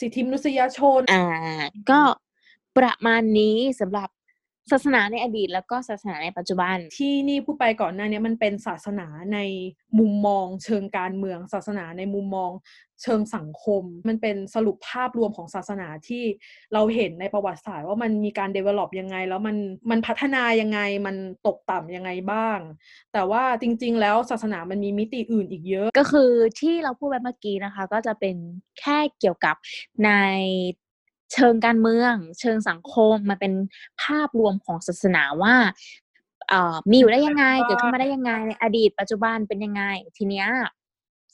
[0.00, 1.24] สิทธิมนุษยชน อ่า
[1.90, 2.00] ก็
[2.78, 4.08] ประมาณนี้สำหรับ
[4.72, 9.38] ศาสนาในอดีตแล้วก็ศาสนาในปัจจุบัน ที่นี่พูดไปก่อนหน้านี้มันเป็นศาสนาใน
[9.98, 12.50] มุมมอง เชิงการเมืองศาสนาในมุมมอง
[13.02, 16.24] เชิงสังคม มันเป็นสรุปภาพรวมของศาสนาที่
[16.72, 19.56] เราเห็นในประวัติศาสตร์ว่ามันมีการ develop ยังไง แล้วมัน
[19.90, 22.58] มันพัฒนายังไงมันตกต่ำยังไงบ้าง
[23.12, 28.36] แต่ว่าจริง ๆ แล้วศาสนามันมีมิติอื่นอีกเยอะ ก็คือที่เราพูดไปเมื่อกี้นะคะ ก็จะเป็น
[28.80, 29.56] แค่เกี่ยวกับ
[30.04, 30.10] ใน
[31.32, 33.52] เชิงการเมือง เชิงสังคมมันเป็น
[34.02, 35.54] ภาพรวมของศาสนาว่า
[36.48, 39.82] เอ่อมีอยู่ได้ยังไงเกิดขึ้นมาได้ยังไงในอดีตปัจจุบันเป็นยังไง
[40.16, 40.48] ทีเนี้ย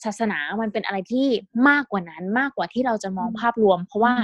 [0.04, 1.26] ศาสนามันเป็นอะไรที่
[1.68, 4.14] มากกว่านั้นมากกว่าที่เราจะมองภาพรวม เพราะว่า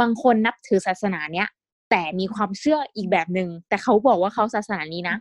[0.00, 1.48] บางคนนับถือศาสนาเนี้ย
[1.90, 5.16] แต่มีความเชื่ออีกแบบหนึ่งแต่เขาบอกว่าเขาศาสนานี้นะ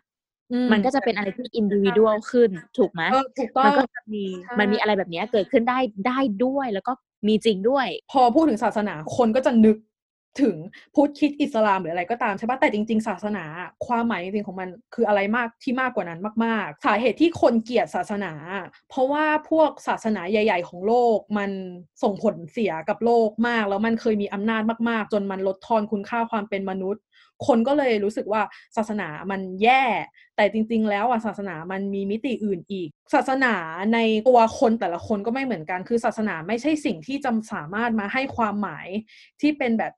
[0.52, 6.94] อืมันก็จะเป็นอะไรที่อินดิวิ u a l ขึ้นถูกไหมเออถูกต้อมันงก็จะมีใช่มันมีอะไรแบบเนี้ยเกิดขึ้นได้ได้ด้วย แล้วก็
[7.28, 9.78] มีจริงด้วย พอพูดถึงศาสนาคนก็จะนึก
[10.42, 10.56] ถึง
[10.96, 13.44] พุทธคิดอิสลามหรืออะไรก็ตามใช่ปะแต่จริง ๆ ศาสนา
[13.86, 18.34] ความหมายจริงๆของมันคืออะไรมากที่มากกว่านั้นมากๆสาเหตุที่คนเกลียดศาสนา
[18.90, 21.52] เพราะว่าพวกศาสนาใหญ่ ๆ ของโลกมัน
[22.04, 27.02] ส่งผลเสียกับโลกมาก แล้วมันเคยมีอำนาจมากๆ จนมันลดทอนคุณค่าความเป็นมนุษย์
[27.48, 28.42] คนก็เลยรู้สึกว่า
[28.78, 29.84] ศาสนามันแย่
[30.36, 33.54] แต่จริง ๆ แล้วอะศาสนามันมีมิติอื่นอีก ศาสนา
[33.94, 38.88] ในตัวคนแต่ละคนก็ไม่เหมือนกัน คือศาสนาไม่ใช่สิ่งที่จะสามารถมาให้ความหมาย
[39.42, 39.94] ที่เป็นแบบ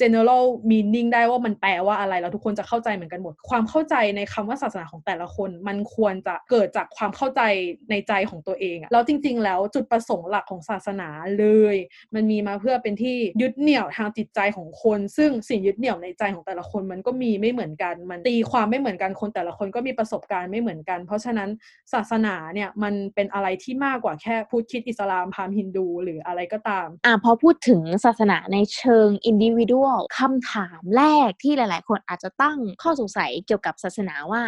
[0.00, 7.42] general meaning ได้ว่ามันแปลว่าอะไรแล้วทุกคนจะเข้าใจเหมือนกันหมด ความเข้าใจในคำว่าศาสนาของแต่ละคน มันควรจะเกิดจากความเข้าใจ
[7.90, 11.08] ในใจของตัวเองอะแล้วจริง ๆ แล้วจุดประสงค์หลักของศาสนา
[11.38, 11.76] เลย
[12.14, 21.48] มันมีมาเพื่อเป็นที่ยึดเหนี่ยวทางจิตใจของคน ซึ่งสิ่งยึดเหนี่ยวในใจของแต่ละคนมันก็มีไม่เหมือนกัน มันตีความไม่เหมือนกันคนแต่ละคนก็มีประสบการณ์ไม่เหมือนกัน เพราะฉะนั้น
[21.92, 34.42] ศาสนาเนี่ยมันเป็นอะไรที่มากกว่าแค่พุทธคิดอิสลามพราหมณ์ฮินดู หรืออะไรก็ตามอ่าพอพูดถึงศาสนาในเชิงอินดิวิ u a l คำถามแรกที่หลาย ๆ คนอาจจะตั้งข้อสงสัยเกี่ยวกับศาสนาว่า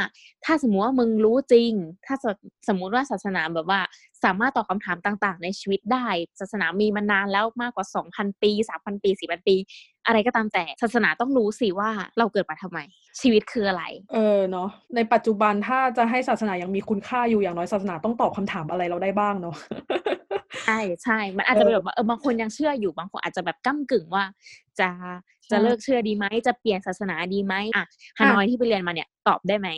[0.44, 1.72] ถ้าสมมติว่ามึงรู้จริง
[2.06, 2.14] ถ้า
[2.68, 3.80] สมมุติว่าศาสนาแบบว่า
[4.24, 6.06] สามารถตอบคำถามต่าง ๆ ในชีวิตได้
[6.40, 8.50] ศาสนามีมานานแล้วมากกว่า 2,000 ปี
[8.80, 9.56] 3,000 ปี 4,000 ปี
[10.06, 12.78] อะไรก็ตามแต่ศาสนาต้องรู้สิว่าเราเกิดมาทำไม
[13.20, 19.56] ชีวิตคืออะไร เออเนาะในปัจจุบันถ้าจะให้ศาสนายังมีคุณค่าอยู่อย่างน้อยศาสนาต้องตอบคำถามอะไรเราได้บ้างเนาะ
[20.66, 24.24] ใช่ใช่ มันอาจจะเป็นแบบว่าเออบางคนยังเชื่ออยู่บางคนอาจจะแบบก้ากึ่งว่า
[24.80, 24.88] จะ
[25.50, 27.84] จะใช่เลิกเชื่อดีไหมจะเปลี่ยนศาสนาดีไหมอะ
[28.18, 29.68] ฮานอยที่ไปเรียนมาเนี่ยตอบได้ไหม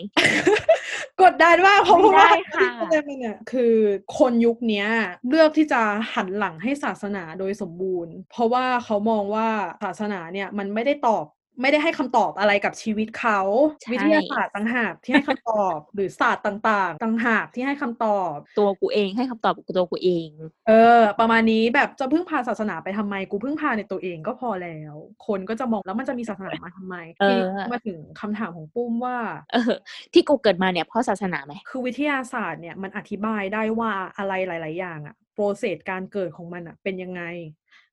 [1.22, 3.74] กดดันมากเพราะไม่ได้ว่าค่ะที่เรียนมาเนี่ยคือ
[4.18, 4.86] คนยุคเนี้ย
[5.28, 5.80] เลือกที่จะ
[6.14, 9.48] หันหลังให้ศาสนาโดยสมบูรณ์ เพราะว่าเขามองว่า
[9.82, 11.26] ศาสนาเนี่ยมันไม่ได้ตอบ
[11.60, 13.40] ไม่ได้ให้คำตอบอะไรกับชีวิตเขา
[13.82, 20.28] ใช่วิทยาศาสตร์ต่างหากที่ให้คำตอบ หรือศาสตร์ต่างๆต่างหากที่ให้คำตอบ ตัวกูเองให้คำตอบกับตัวกูเอง
[20.68, 24.94] เออ ประมาณนี้แบบจะพึ่งพาศาสนาไปทำไมกูพึ่งพาในตัวเองก็พอแล้ว
[25.26, 29.18] คนก็จะมองแล้วมันจะมีศาสนามาทำไมเออทีนี้มาถึงคำถามของปุ้มว่า
[29.52, 29.72] เออ
[30.12, 37.22] ที่กูเกิดมาเนี่ยเพราะศาสนาไหมคือวิทยาศาสตร์เนี่ยมันอธิบายได้ว่าอะไรหลาย ๆ อย่างอะโปรเซสการเกิดของมันอะเป็นยังไง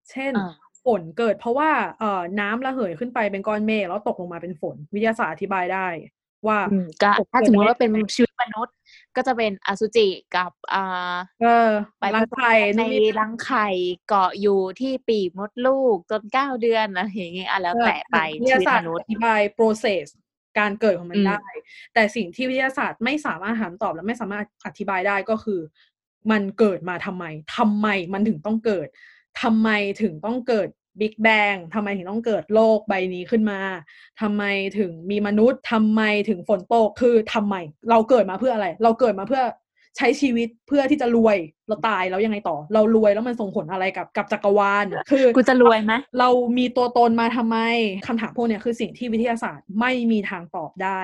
[0.10, 0.54] เช่นอ่า
[0.86, 5.88] ฝนเกิดเพราะว่าเอ่อน้ำระเหยขึ้นไปเป็นก้อนเมฆแล้วตกลงมาเป็นฝน วิทยาศาสตร์อธิบายได้
[6.48, 8.76] ว่าอืมก็ฝนถ้าเกิดสมมติได้ว่าเป็นยังไงชีวิตมนุษย์
[9.15, 13.68] ก็จะเป็นอสุจิกับอ่าเออไปรังไข่ในนู่นนี่รังไข่
[14.08, 20.06] เกาะอยู่ที่ปีกมดลูกจนเก้าเดือนอะไรอย่างเงี้ยอะแล้วแต่ไปวิทชียาวิตศาสตร์มนุษอย์ธิบาย process
[20.60, 21.44] การเกิดของมัอืนมได้
[21.94, 25.60] แต่สิ่งที่วิทยาศาสตร์ไม่สามารถหาคำตอบและไม่สามารถอธิบายได้ก็คือ
[26.32, 27.26] มันเกิดมาทำไม
[27.58, 28.88] ทำไมมันถึงต้องเกิด
[29.42, 29.70] ทำไม
[30.02, 30.68] ถึงต้องเกิด
[31.00, 33.60] บิ๊กแบงทำไมถึงต้องเกิดโลกใบนี้ขึ้นมา
[34.22, 34.44] ทำไม
[34.78, 37.56] ถึงมีมนุษย์ทำไมถึงฝนตกคือทำไม
[37.89, 39.44] เราเกิดมาเพื่ออะไร เราเกิดมาเพื่อ
[39.98, 41.38] ใช้ชีวิตเพื่อที่จะรวย
[41.69, 47.58] เราตายแล้วยังไงต่อ เรารวยแล้วมันส่งผลอะไรกับกับจักรวาลคือกูจะรวยไหมเรามีตัวตนมาทำไม
[48.08, 51.01] คำถามพวกเนี้ยคือสิ่งที่วิทยาศาสตร์ไม่มีทางตอบได้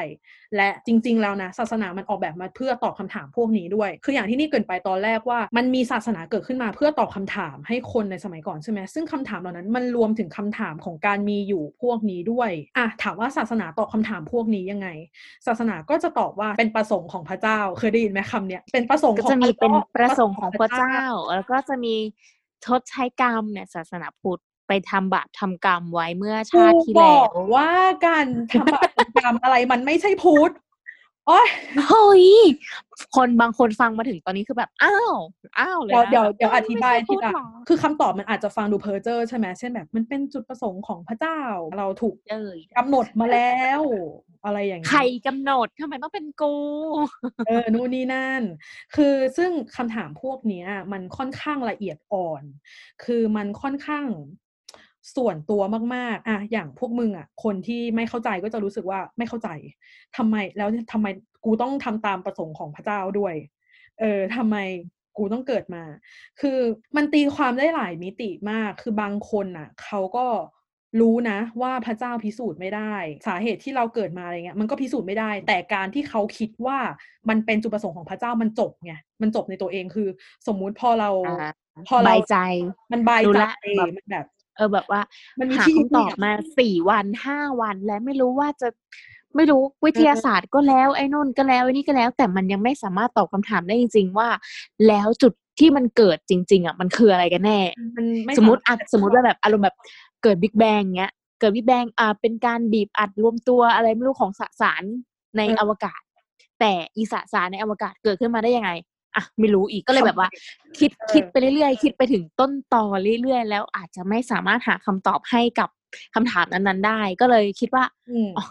[0.55, 14.87] และจริง ๆ แล้วนะ ศาสนามันออกแบบมาเพื่อตอบคำถามพวกนี้ด้วย คืออย่างที่นี่เกรินไปตอนแรกว่า มันมีศาสนาเกิดขึ้นมาเพื่อตอบคำถามให้คนในสมัยก่อนใช่ไหมซึ่งคำถามเหล่านั้นมันรวมถึงคำถามของการมีอยู่พวกนี้ด้วยอะถามว่าศาสนาตอบคำถามพวกนี้ยังไง
[15.47, 20.99] ศาสนาก็จะตอบว่าเป็นประสงค์ของพระเจ้าเคยได้ยินไหมคำเนี้ยเป็นประสงค์ก็ของจะมีเป็นพประสงค์ของพระเจ้า
[21.35, 21.95] แล้วก็จะมี
[22.65, 27.71] ชดใช้กรรมเนี่ยศาสนาพุทธไปทำบาปทำกรรมไว้เมื่อชาติที่กูบแล้อวกว่า
[28.05, 30.51] การทำบาปทำกรรมอะไรมันไม่ใช่พุทธ
[31.27, 31.47] โอ้ย
[31.87, 32.23] เฮ้ย
[33.15, 35.13] คนบางคนฟังมาถึงตอนนี้คือแบบอ้าว
[35.59, 41.39] อ้าวเลยเดี๋ยวนะเดี๋ยวแบบเดี๋ยวอธิบายไม่ใช่ทีพุทธละหรอคือคำตอบมันอาจจะฟังดูเพ้อเจ้อใช่ไหมเช่นแบบ มันเป็นจุดประสงค์ของพระเจ้า
[41.77, 43.81] เราถูกเอ้ยกำหนดมาแล้ว
[44.45, 46.55] อะไรอย่างนี้ใครกำหนดทำไมต้องเป็นกู
[47.47, 48.41] เออนู่นนี่นั่น
[48.95, 52.43] คือซึ่งคำถามพวกเนี้ย มันค่อนข้างละเอียดอ่อน
[53.03, 54.05] คือมันค่อนข้าง
[55.15, 55.61] ส่วนตัว
[55.95, 59.49] มากๆ อะ อย่างพวกมึงอะ คนที่ไม่เข้าใจก็จะรู้สึกว่าไม่เข้าใจ
[60.17, 61.07] ทำไมแล้วทำไม
[61.45, 63.35] กูต้องทำตามประสงค์ของพระเจ้าด้วย
[63.99, 64.57] เออทำไม
[65.17, 65.83] กูต้องเกิดมา
[66.41, 66.59] คือ
[66.95, 70.27] มันตีความได้หลายมิติมาก คือบางคนน่ะ เขาก็
[70.99, 72.93] รู้นะว่าพระเจ้าพิสูจน์ไม่ได้
[73.27, 76.77] สาเหตุที่เราเกิดมาอะไรเงี้ยมันก็พิสูจน์ไม่ได้ แต่การที่เขาคิดว่า
[77.29, 80.07] มันเป็นจุดประสงค์ของพระเจ้ามันจบไงมันจบในตัวเองคือ
[80.47, 81.51] สมมุติพอเราอ่า
[81.87, 82.37] พอเราบายใจ
[82.91, 84.25] มันบายรู้ใจละแบบมันแบบ
[84.57, 85.01] เออแบบว่า
[85.39, 88.67] มันมีหาที่ยึดคำตอบเหนี่ยวมาสี่วันห้าวันและไม่รู้ว่าจะ
[89.35, 94.29] ไม่รู้วิทยาศาสตร์ก็แล้วไอ้นู่นก็แล้วไอ้นี่ก็แล้ว แต่มันยังไม่สามารถตอบคำถามได้จริง ๆ ว่า
[94.87, 97.59] แล้วจุดที่มันเกิดจริง ๆ อะ มันคืออะไรกันแน่
[97.97, 99.75] มันไสมมติอัดสมมติว่าแบบอารมณ์แบบ
[100.25, 104.83] เกิดบิ๊กแบงเงี้ยเกิดบิ๊กแบงอ่าเป็นการบีบอัดรวมตัวอะไรไม่รู้ของสสาร
[105.37, 106.01] ในเอออวกาศ
[106.59, 108.71] แต่อีสสารในอวกาศเกิดขึ้นมาได้ยังไง
[109.15, 110.29] อะไม่รู้อีกก็เลยแบบว่า
[110.79, 112.83] คิดเออคิดไปเรื่อยๆ คิดไปถึงต้นตอ
[113.21, 115.69] เรื่อยๆ แล้วอาจจะไม่สามารถหาคำตอบให้กับ
[116.15, 118.45] คำถามนั้นๆได้ ก็เลยคิดว่าอืมอ๋อ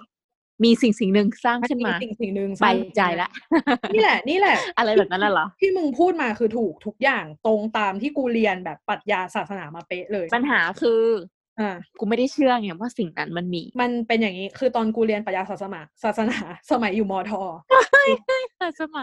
[0.64, 3.30] มีสิ่งสิ่งหนึ่งสร้างขึ้นมาสิ่งสิ่งหนึ่งสบายใจละ
[3.94, 11.00] นี่แหละ นี่แหละ อะไรแบบนั้นน่ะเหรอที่มึงพูดมาคือถูกทุกอย่างตรงตามที่กูเรียนแบบปรัชญาศาสนามาเป๊ะเลย ปัญหาคือ
[11.60, 16.38] อ่ากูไม่ได้เชื่อไงว่าสิ่งนั้นมันมี มันเป็นอย่างนี้คือตอนกูเรียนปรัชญาศาสนาศาสนา
[16.70, 17.42] สมัยอยู่มอทอ
[18.78, 19.02] สมา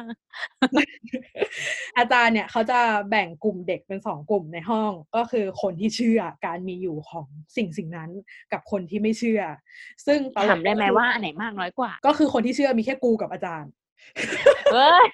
[1.97, 8.09] อาจารย์เนี่ยเขาจะแบ่งกลุ่มเด็กเป็นสองกลุ่มในห้อง ก็คือคนที่เชื่อการมีอยู่ของสิ่งสิ่งนั้น
[8.51, 9.41] กับคนที่ไม่เชื่อ
[10.05, 13.71] ซึ่งตลกถามได้ไหมว่าอันไหนมากน้อยกว่า ก็คือคนที่เชื่อมีแค่กูกับอาจารย์
[14.73, 15.07] เอ้ย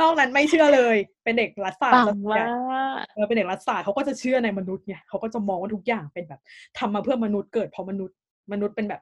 [0.00, 2.46] นอกนั้นไม่เชื่อเลย เป็นเด็กรัฐศาสตปัร์งซะส่วนว่าใหญ่
[3.14, 6.40] เออเป็นเด็กรัฐศาสตร์เขาก็จะเชื่อในมนุษย์ไงเขาก็จะมองว่าทุกอย่างเป็นแบบ
[6.78, 8.16] ทำมาเพื่อมนุษย์เกิดเพราะมนุษย์
[8.52, 9.00] มนุษย์เป็นแบบ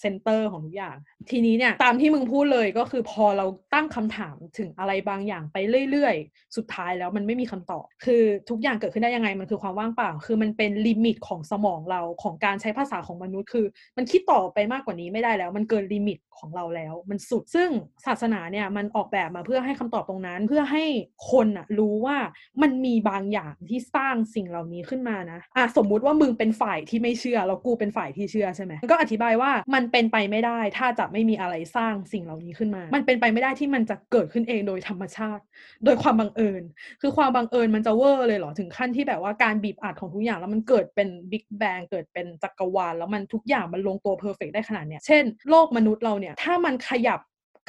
[0.00, 0.96] center ของทุกอย่าง
[1.30, 5.56] ทีนี้เนี่ยตามที่มึงพูดเลยก็คือพอเราตั้งคำถามถึงอะไรบางอย่างไป
[5.90, 17.68] เรื่อยๆ สุดท้ายแล้วมันไม่มีคำตอบ คือทุกอย่างเกิดขึ้นได้ยังไงมันคือความว่างเปล่า คือมันเป็น limit ของสมองเราของการใช้ภาษาของมนุษย์ คือ มันคิดต่อไปมากกว่านี้ไม่ได้แล้ว มันเกิน limit ของเราแล้ว มันสุดซึ่ง
[18.06, 20.84] ศาสนาเนี่ยมันออกแบบมาเพื่อให้คำตอบตรงนั้น เพื่อให้
[21.30, 22.16] คนอะรู้ว่า
[22.62, 35.42] มันมีบางอย่างที่สร้างสิ่งเหล่านี้ขึ้นมานะอะสมมุติว่ามึงเป็นฝ่ายที่ไม่เชื่อแล้วกูเป็นฝ่ายที่เชื่อใช่ไหมก็อธิบายว่ามันเป็นไปไม่ได้ ถ้าจะไม่มีอะไรสร้างสิ่งเหล่านี้ขึ้นมา มันเป็นไปไม่ได้ที่มันจะเกิดขึ้นเองโดยธรรมชาติ
[35.84, 36.62] โดยความบังเอิญ
[37.00, 47.20] คือความบังเอิญมันจะเวอร์เลยเหรอ ถึงขั้นที่แบบว่าการบีบอัดของทุกอย่างแล้วมันเกิดเป็น Big Bang เกิดเป็นจักรวาลแล้วมันทุกอย่างมันลงตัว perfect ได้ขนาดเนี้ย เช่นโลกมนุษย์เราเนี่ย ถ้ามันขยับ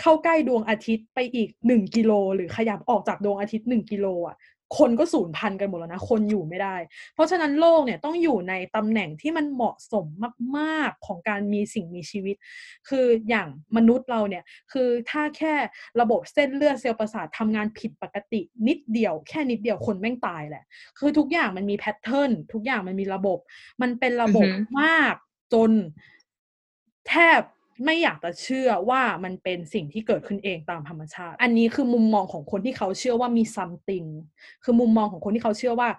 [0.01, 4.35] เข้าใกล้ดวงอาทิตย์ไปอีกหนึ่งกิโล หรือขยับออกจากดวงอาทิตย์หนึ่งกิโลอะ
[4.77, 6.75] คนก็สูญพันธุ์กันหมดแล้วนะ คนอยู่ไม่ได้
[7.13, 10.05] เพราะฉะนั้นโลกเนี่ยต้องอยู่ในตำแหน่งที่มันเหมาะสม
[10.57, 12.35] มากๆของการมีสิ่งมีชีวิต
[12.89, 15.53] คืออย่างมนุษย์เราเนี่ย คือถ้าแค่
[15.99, 20.63] ระบบเส้นเลือดเซลล์ประสาททำงานผิดปกตินิดเดียว แค่นิดเดียวคนแม่งตายแหละ
[20.99, 23.39] คือทุกอย่างมันมีแพทเทิร์นทุกอย่างมันมีระบบ
[23.81, 25.15] มันเป็นระบบอือหือมาก
[25.53, 25.71] จน
[27.09, 27.41] แทบ
[27.85, 34.07] ไม่อยากจะเชื่อว่ามันเป็นสิ่งที่เกิดขึ้นเองตามธรรมชาติ อันนี้คือมุมมองของคนที่เขาเชื่อว่ามี something
[34.63, 35.89] คือมุมมองของคนที่เขาเชื่อว่า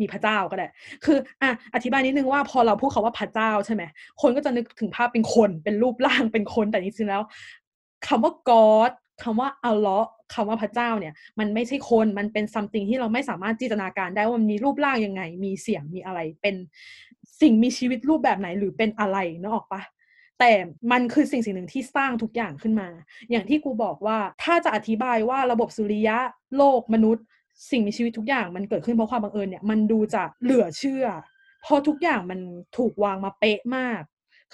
[0.00, 0.68] มีพระเจ้าก็ได้
[1.04, 3.82] คืออะอธิบายนิดนึงว่าพอเราพูดคาว่าพระเจ้าใช่ไหม
[4.22, 7.22] คนก็จะนึกถึงภาพเป็นคน เป็นรูปร่าง เป็นคน แต่จริงๆแล้ว
[8.06, 8.90] คำว่า God
[9.22, 16.54] คำว่าอัลเลาะห์คำว่าพระเจ้าเนี่ย มันไม่ใช่คน มันเป็น something ที่เราไม่สามารถจินตนาการได้ว่ามันมีรูปร่างยังไง มีเสียง มีอะไร เป็น
[17.40, 19.82] สิ่งมีชีวิตรูปแบบไหน หรือเป็นอะไรนึกออกปะ
[20.40, 20.52] แต่
[20.92, 22.88] มันคือสิ่งสิ่งหนึ่งที่สร้างทุกอย่างขึ้นมา
[23.30, 26.18] อย่างที่กูบอกว่าถ้าจะอธิบายว่าระบบสุริยะ
[26.56, 27.24] โลกมนุษย์
[27.70, 31.06] สิ่งมีชีวิตทุกอย่างมันเกิดขึ้นเพราะความบังเอิญเนี่ยมันดูจะเหลือเชื่อ
[31.62, 32.40] เพราะทุกอย่างมัน
[32.76, 34.02] ถูกวางมาเป๊ะมาก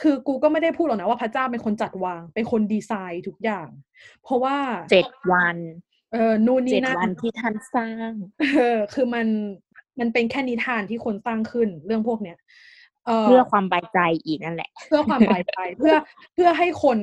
[0.00, 3.68] คือกูก็ไม่ได้พูดหรอกนะว่าพระเจ้าเป็นคนจัดวาง เป็นคนดีไซน์ทุกอย่าง
[4.22, 4.56] เพราะว่า
[4.90, 5.56] เจ็ดวัน
[6.12, 8.10] เออนู่นเจ็นี่ดนั่นวันที่ท่านสร้าง
[8.56, 9.26] เออ คือมัน
[9.98, 12.38] มันเป็นแค่นิทานที่คนสร้างขึ้นเรื่องพวกเนี้ย
[13.06, 15.94] เออเพื่อความบายใจอีกนั่นแหละ เพื่อความบายใจเพื่อ
[16.34, 16.98] เพื่อให้คน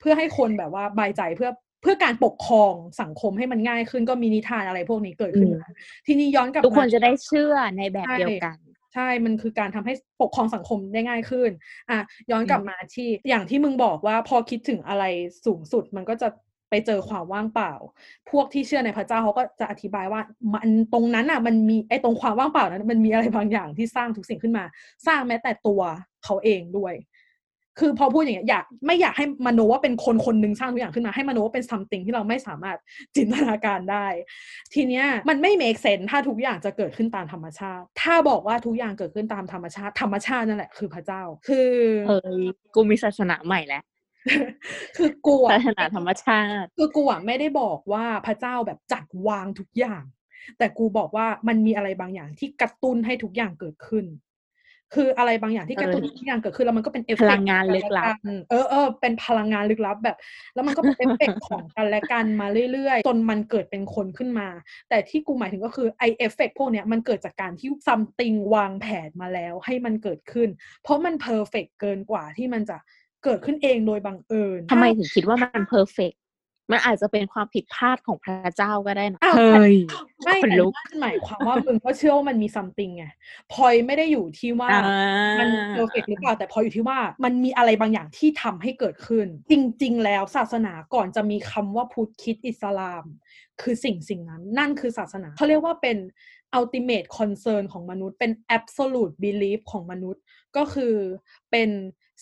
[0.00, 1.50] เพื่อให้คนแบบว่าบายใจเพื่อ
[1.82, 5.66] เพื่อการปกครองสังคมให้มันง่ายขึ้นก็มีนิทานอะไรพวกนี้เกิดขึ้นมา
[6.06, 8.56] ทีนี้ย้อนกลับทุกคนมาจะได้เชื่อในแบบใช่เดียวกัน
[8.94, 11.50] ใช่ มันคือการทำให้ปกครองสังคมได้ง่ายขึ้น
[11.90, 11.98] อะ
[12.30, 15.04] ย้อนกลับอืมมาที่ อย่างที่มึงบอกว่าพอคิดถึงอะไร
[15.46, 16.28] สูงสุด มันก็จะ
[16.74, 17.72] ไปเจอความว่างเปล่า
[18.30, 20.20] พวกที่เชื่อในพระเจ้าเขาก็จะอธิบายว่า
[20.54, 24.64] มันตรงนั้นอะ มันมีไอ้ตรงความว่างเปล่านั้นมันมีอะไรบางอย่างที่สร้างทุกสิ่งขึ้นมา
[25.06, 25.80] สร้างแม้แต่ตัว
[26.24, 26.94] เขาเองด้วย
[27.80, 32.78] คือพอพูดอย่างเงี้ยอยากไม่อยากให้มโนว่าเป็นคนคนหนึ่งสร้างทุกอย่างขึ้นมาให้มโนว่าเป็น something ที่เราไม่สามารถ
[33.16, 34.06] จินตนาการได้
[34.74, 41.70] ทีเนี้ยมันไม่ make sense ถ้าทุกอย่างจะเกิดขึ้นตามธรรมชาติ ถ้าบอกว่าทุกอย่างเกิดขึ้นตามธรรมชาติ ธรรมชาตินั่นแหละคือพระเจ้า คือ
[42.08, 42.42] เฮ้ย
[42.74, 43.82] กูมีศาสนาใหม่แล้ว
[44.96, 50.02] คือกูอะศาสนาธรรมชาติ คือกูอะไม่ได้บอกว่าพระเจ้าแบบจัดวางทุกอย่าง
[50.58, 54.06] แต่กูบอกว่ามันมีอะไรบางอย่างที่กระตุ้นให้ทุกอย่างเกิดขึ้น
[54.94, 58.14] คืออะไรบางอย่างที่กระตุ้นเออให้ทุกอย่างเกิดขึ้นแล้วมันก็เป็นเอฟพลังงานลึกลับ
[58.50, 60.16] เออเออเป็นพลังงานลึกลับแบบ
[60.54, 64.48] แล้วมันก็เป็นเอฟเฟกต์ของกันและกันมาเรื่อยๆจนมันเกิดเป็นคนขึ้นมา
[64.88, 70.48] แต่ที่กูหมายถึงก็คือไอเอฟเฟกต์พวกเนี้ยมันเกิดจากการที่ something วางแผนมาแล้วให้มันเกิดขึ้น
[70.82, 72.76] เพราะมัน perfect เกินกว่าที่มันจะ
[73.24, 76.12] เกิดขึ้นเองโดยบังเอิญทำไมถึงคิดว่ามัน perfect
[76.72, 79.76] มันอาจจะเป็นความผิดพลาดของพระเจ้าก็ได้นะอ้าวเฮ้ย
[80.24, 83.04] ไม่ขนแต่ลุกนั่นหมายความว่ามึงก็เชื่อว่ามันมี something ไง
[83.52, 84.82] point ไม่ได้อยู่ที่ว่าอ่า
[85.40, 93.04] มัน perfect หรือเปล่าแต่ point อยู่ที่ว่ามันมีอะไรบางอย่างที่ทำให้เกิดขึ้น จริง ๆ แล้วศาสนาก่อนจะมีคำว่าพุทธคริสต์อิสลาม
[93.60, 95.98] คือสิ่งสิ่งนั้น นั่นคือศาสนาเขาเรียกว่าเป็น
[96.58, 100.22] ultimate concern ของมนุษย์ เป็น absolute belief ของมนุษย์
[100.56, 100.94] ก็คือ
[101.50, 101.70] เป็น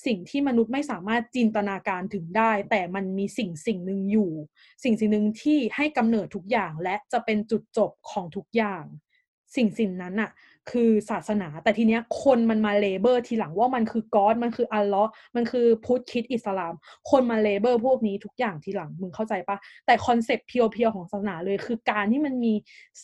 [0.06, 4.32] สิ่งที่มนุษย์ไม่สามารถจินตนาการถึงได้ แต่มันมีสิ่งสิ่งหนึ่งอยู่
[4.84, 8.84] สิ่งสิ่งหนึ่งที่ให้กำเนิดทุกอย่างและจะเป็นจุดจบของทุกอย่าง
[9.56, 10.30] สิ่งสิ่งนั้นอะ
[10.70, 16.74] คือศาสนา แต่ทีเนี้ยคนมันมาเลเบอร์ทีหลังว่ามันคือก็อดมันคืออัลเลาะห์มันคือพุทธคิดอิสลาม
[17.10, 22.54] คนมาเลเบอร์พวกนี้ทุกอย่างทีหลังมึงเข้าใจปะแต่ concept pure ๆของศาสนาเลยคือการที่มันมี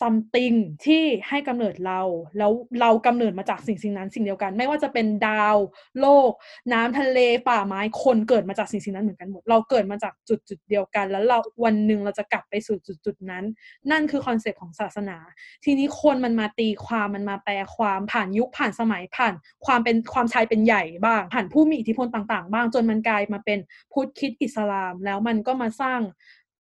[0.00, 2.00] something ที่ให้กำเนิดเรา
[2.38, 5.56] แล้วเรากำเนิดมาจากสิ่งสิ่งนั้นสิ่งเดียวกัน ไม่ว่าจะเป็นดาว
[6.00, 6.30] โลก
[6.72, 7.18] น้ำทะเล
[7.48, 13.44] ป่าไม้คนเกิดมาจากสิ่งสิ่งนั้นเหมือนกันหมด เราเกิดมาจากจุดจุดเดียวกัน แล้วเราวันหนึ่งเราจะกลับไปสู่จุดจุดนั้น
[13.90, 15.16] นั่นคือ concept ของศาสนา
[15.64, 19.34] ทีนี้คนมันมาตีความมันมาลความผ่านยุคผ่านสมัยผ่าน
[19.66, 23.58] ความเป็นความชายเป็นใหญ่บ้าง ผ่านผู้มีอิทธิพลต่าง ๆ บ้างจนมันกลายมาเป็น
[23.92, 26.00] พุทธคริดอิสลาม แล้วมันก็มาสร้าง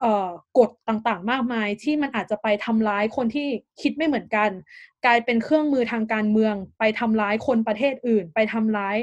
[0.01, 3.47] เอ่อกฎต่างๆ มากมายที่มันอาจจะไปทำร้ายคนที่
[3.81, 4.49] คิดไม่เหมือนกัน
[5.05, 8.97] กลายเป็นเครื่องมือทางการเมือง ไปทำร้ายคนประเทศอื่น ไปทำร้าย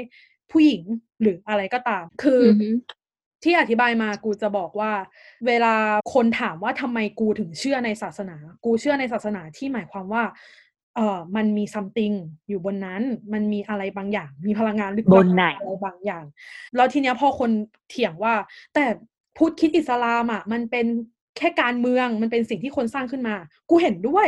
[0.51, 0.81] ผู้หญิง
[1.21, 2.69] หรืออะไรก็ตาม คือออฮึ
[3.43, 4.91] ที่อธิบายมากูจะบอกว่า
[5.47, 5.75] เวลา
[6.13, 10.23] คนถามว่าทำไมกูถึงเชื่อในศาสนา กูเชื่อในศาสนาที่หมายความว่า
[10.95, 12.15] เอ่อมันมี something
[12.49, 13.01] อยู่บนนั้น
[13.33, 16.25] มันมีอะไรบางอย่าง มีพลังงานลึกลับนไหนอะไรบางอย่าง
[16.75, 17.51] แล้วทีเนี้ยพอคน
[17.89, 18.33] เถียงว่า
[18.73, 18.85] แต่
[19.37, 20.87] พุทธคริดอิสลามอะมันเป็น
[21.37, 23.35] แค่การเมืองมันเป็นสิ่งที่คนสร้างขึ้นมา
[23.69, 24.27] กูเห็นด้วย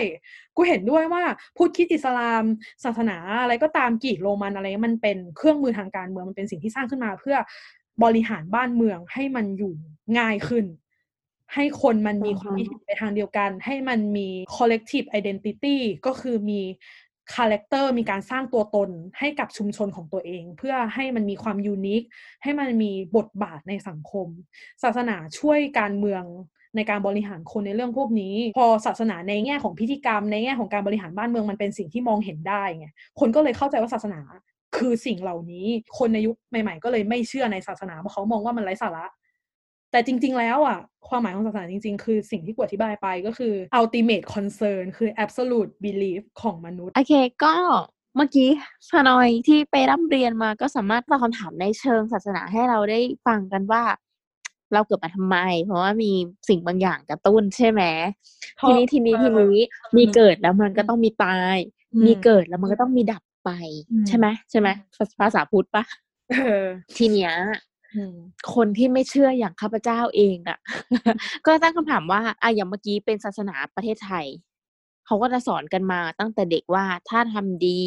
[0.56, 1.24] กูเห็นด้วยว่า
[1.58, 2.44] พุทธคริดอิสลาม
[2.84, 7.38] ศาสนาอะไรก็ตามกรีกโรมันอะไร มันเป็นเครื่องมือทางการเมืองมันเป็นสิ่งที่สร้างขึ้นมา เพื่อ
[8.04, 9.74] บริหารบ้านเมืองให้มันอยู่
[10.18, 10.66] ง่ายขึ้น
[11.54, 16.62] ให้คนมันมีอือคฮึวามคิดเห็นไปทางเดียวกัน ให้มันมี collective identity ก็คือมี
[17.36, 22.02] character มีการสร้างตัวตนให้กับชุมชนของตัวเอง เพื่อให้มันมีความ unique
[22.44, 24.28] ให้มันมีบทบาทในสังคม
[24.84, 26.24] ศาสนาช่วยการเมือง
[26.76, 32.88] ในการบริหารคนในเรื่องพวกนี้ พอศาสนาในแง่ของพิธีกรรม ในแง่ของการบริหารบ้านเมืองมันเป็นสิ่งที่มองเห็นได้ไง
[33.20, 34.20] คนก็เลยเข้าใจว่าศาสนา
[34.78, 39.06] คือสิ่งเหล่านี้ คนในยุคใหม่ ๆ ก็เลยไม่เชื่อในศาสนาเพราะเขามองว่ามันไร้สาระ
[39.98, 47.56] แต่จริง ๆ แล้วอะความหมายของศาสนาจริง ๆ คือสิ่งที่กูอธิบายไปก็คือ ultimate concern คือ absolute belief ของมนุษย์ โอเค ก็
[48.16, 48.50] เมื่อกี้
[48.90, 53.84] พนอยที่ไปร่ำเรียนมาก็สามารถตอบคำถามในเชิงศาสนาให้เราได้ฟังกันว่า
[54.74, 56.12] เราเกิดมาทำไม เพราะว่ามี
[56.50, 57.84] สิ่งบางอย่างกระตุ้นใช่ไหม
[58.56, 59.64] เพราะทีนี้ทีนี้เออทีนี้
[59.98, 61.58] มีเกิดแล้วมันก็ต้องมีตาย
[61.94, 63.52] อืมมีเกิดแล้วมันก็ต้องมีดับไป
[63.92, 65.84] อืมใช่ไหมใช่ไหมภาภาษาพุทธปะ
[66.32, 66.66] เออ
[66.98, 67.77] ทีเนี้ยอืม
[68.56, 70.60] คนที่ไม่เชื่ออย่างข้าพเจ้าเองอะ
[71.46, 74.26] ก็ตั้งคำถามว่าอะอย่างเมื่อกี้เป็นศาสนาประเทศไทย
[75.06, 77.84] เขาก็จะสอนกันมาตั้งแต่เด็กว่าถ้าทำดี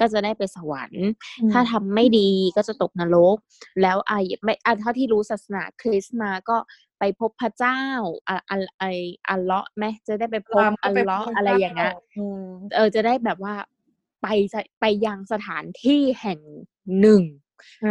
[0.00, 1.06] ก็จะได้ไปสวรรค์
[1.40, 3.36] อืมถ้าทำไม่ดีก็จะตกนรก
[3.82, 6.56] แล้วไอ้ไม่อะเท่าที่รู้ศาสนาคริสต์มาก็
[6.98, 7.80] ไปพบพระเจ้า
[8.28, 8.84] อะอัลไอ
[9.28, 13.54] อัลเลาะห์ไหมจะได้ไปพบลามก็อัลไปเลาะห์พบอะไรอย่างเงี้ยอืมเออจะได้แบบว่า
[14.22, 16.40] ไปจะไปยังสถานที่แห่ง
[17.00, 17.41] หนึ่งา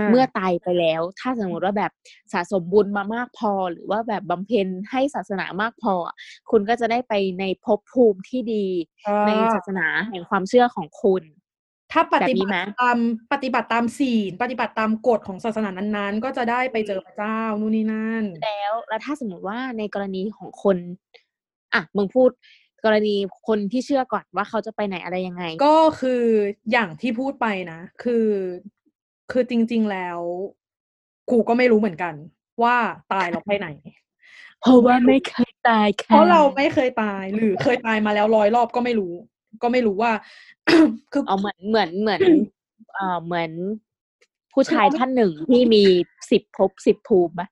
[0.10, 1.92] เมื่อตายไปแล้ว ถ้าสมมติว่าแบบ
[2.34, 6.16] สะสมบุญมามากพอ หรือว่าแบบบำเพ็ญให้ศาสนามากพออะ
[6.52, 8.66] คุณก็จะได้ไปในภพภูมิที่ดี
[9.08, 11.24] อ่าในศาสนาแห่งความเชื่อของคุณ
[11.92, 12.98] ถ้าปฏิแบบนี้บัไหมติตาม
[13.34, 20.78] ปฏิบัติตามศีลปฏิบัติตามกฎของศาสนานั้นๆ ก็จะได้ไปเจอพระเจ้านู่นนี่นั่น แล้วแล้วถ้าสมมติว่าในกรณีของคน
[21.74, 22.30] อะมึงพูด
[22.86, 23.16] กรณี
[23.48, 26.24] คนที่เชื่อก่อนว่าเขาจะไปไหนอะไรยังไง ก็คือ
[26.72, 28.26] อย่างที่พูดไปนะ คือ
[29.32, 30.20] คือจริง ๆแล้ว
[31.30, 32.14] กูก็ไม่รู้เหมือนกัน
[32.64, 32.76] ว่า
[33.14, 33.68] ตายแล้วไปไหน
[34.62, 39.14] เพราะว่าไม่เคยตายเพค่ะราะเราไม่เคยตายหรือเคยตายมาแล้วร้อยรอบก็ไม่รู้
[39.64, 40.12] ก็ไม่รู้ว่า
[41.12, 42.22] คือเอาเหมือนเหมือนเหมือน
[42.94, 43.52] เอ่อเหมือน
[44.54, 45.84] ผู้ชายท่านหนึ่งที่มี
[46.32, 47.48] สิบภพสิบภูมิปะ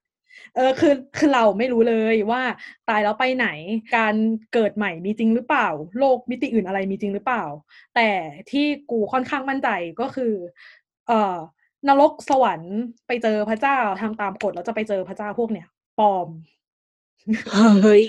[0.56, 2.42] เออคือคือเราไม่รู้เลยว่า
[2.88, 3.48] ตายแล้วไปไหน
[3.96, 4.14] การ
[4.52, 5.68] เกิดใหม่มีจริงหรือเปล่า
[5.98, 7.44] โลกมิติอื่นอะไรมีจริงหรือเปล่า
[7.94, 8.08] แต่
[8.50, 9.68] ที่กูค่อนข้างมั่นใจ
[10.00, 10.32] ก็คือ
[11.08, 11.36] เอ่อ
[11.88, 12.76] นรกสวรรค์
[13.06, 15.68] ไปเจอพระเจ้าทำตามกฎแล้วจะไปเจอพระเจ้าพวกเนี้ย
[15.98, 16.28] ปลอม
[17.84, 18.02] เฮ้ย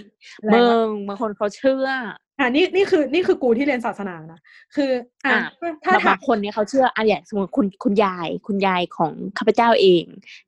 [0.46, 1.88] แรงมึมากงบางคนเขาเชื่อ
[2.40, 4.40] อ่านี่นี่คือ นี่คือกูที่เรียนศาสนานะ
[4.76, 4.92] คือ
[5.26, 10.04] อะอะถ้าบางถาบามงคนเนี่ยเขาเชื่ออะอย่างสมมติคุณคุณยาย คุณยายของข้าพเจ้าเอง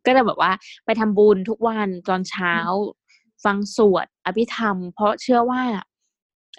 [0.05, 0.51] ก็จะแบบว่า
[0.85, 2.53] ไปทำบุญทุกวันตอนเช้า
[3.45, 5.61] ฟังสวดอภิธรรม เพราะเชื่อว่า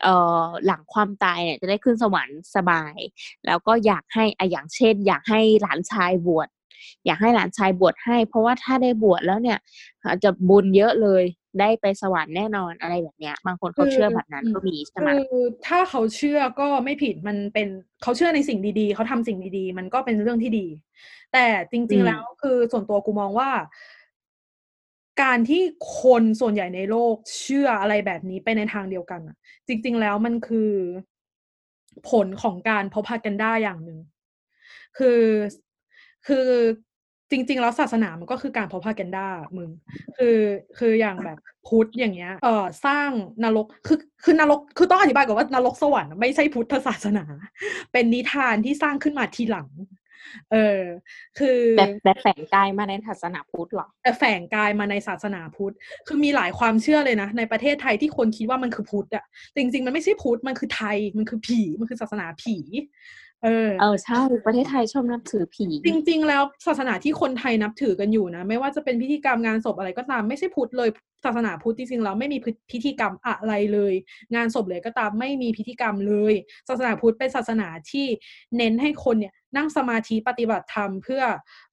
[0.03, 2.97] เอ่อหลังความตายเนี่ยจะได้ขึ้นสวรรค์สบาย
[3.47, 6.49] แล้วก็อยากให้อะอย่างเช่น อยากให้หลานชายบวช
[7.07, 9.59] อยากให้หลานชายบวชให้ เพราะว่าถ้าได้บวชแล้วเนี่ย
[10.05, 11.22] อาจจะบุญเยอะเลย
[11.61, 17.68] ได้ไปสวรรค์แน่นอนอะไรแบบเนี้ย บางคนเขาเชื่อแบบนั้นก็มีใช่ไหมคือถ้าเขาเชื่อก็ไม่ผิดมันเป็น
[18.03, 20.66] เขาเชื่อในสิ่งดีๆ เขาทำสิ่งดีๆ มันก็เป็นเรื่องที่ดี
[21.32, 23.51] แต่จริงอืๆมแล้วคือส่วนตัวกูมองว่า
[25.23, 25.62] การที่
[26.01, 29.37] คนส่วนใหญ่ในโลกเชื่ออะไรแบบนี้ไปในทางเดียวกันอะ
[29.67, 30.73] จริง ๆ แล้วมันคือ
[32.11, 33.99] ผลของการพ r o พ a กันด้าอย่างหนึ่ง
[34.99, 35.23] คือ
[36.27, 36.49] คือ
[37.31, 39.71] จริง ๆ แล้วศาสนามันก็คือการพ r o พ a กันด้ามึง
[40.17, 40.39] คือ
[40.79, 43.11] คืออย่างแบบพุทธอย่างเงี้ยเอ่อสร้าง
[43.45, 47.25] นรกคือคือนรกคือต้องอธิบายก่อนว่านรกสวรรค์ไม่ใช่พุทธศาสนา
[47.93, 49.69] เป็นนิทานที่สร้างขึ้นมาทีหลัง
[50.53, 50.83] เออ
[51.39, 55.75] คือแต่แต่แฝงกายมาในศาสนาพุทธเหรอแต่แฝงกายมาในศาสนาพุทธ
[56.07, 62.57] คือมีหลายความเชื่อเลยนะ ในประเทศไทยที่คนคิดว่ามันคือพุทธอะแต่จริงๆมันไม่ใช่พุทธ มันคือไทย มันคือผี มันคือศาสนาผี
[63.45, 70.91] เออ เออใช่ ประเทศไทยชอบนับถือผี จริง ๆ แล้วศาสนาที่คนไทยนับถือกันอยู่นะ ไม่ว่าจะเป็นพิธีกรรมงานศพอะไรก็ตาม ไม่ใช่พุทธเลย
[71.25, 72.39] ศาสนาพุทธจริงๆแล้วไม่มี
[72.70, 73.95] พิธีกรรมอะไรเลย
[74.35, 76.35] งานศพเลยก็ตามไม่มีพิธีกรรมเลย
[76.68, 78.07] ศาสนาพุทธเป็นศาสนาที่
[78.57, 81.22] เน้นให้คนเนี่ย นั่งสมาธิปฏิบัติธรรมเพื่อ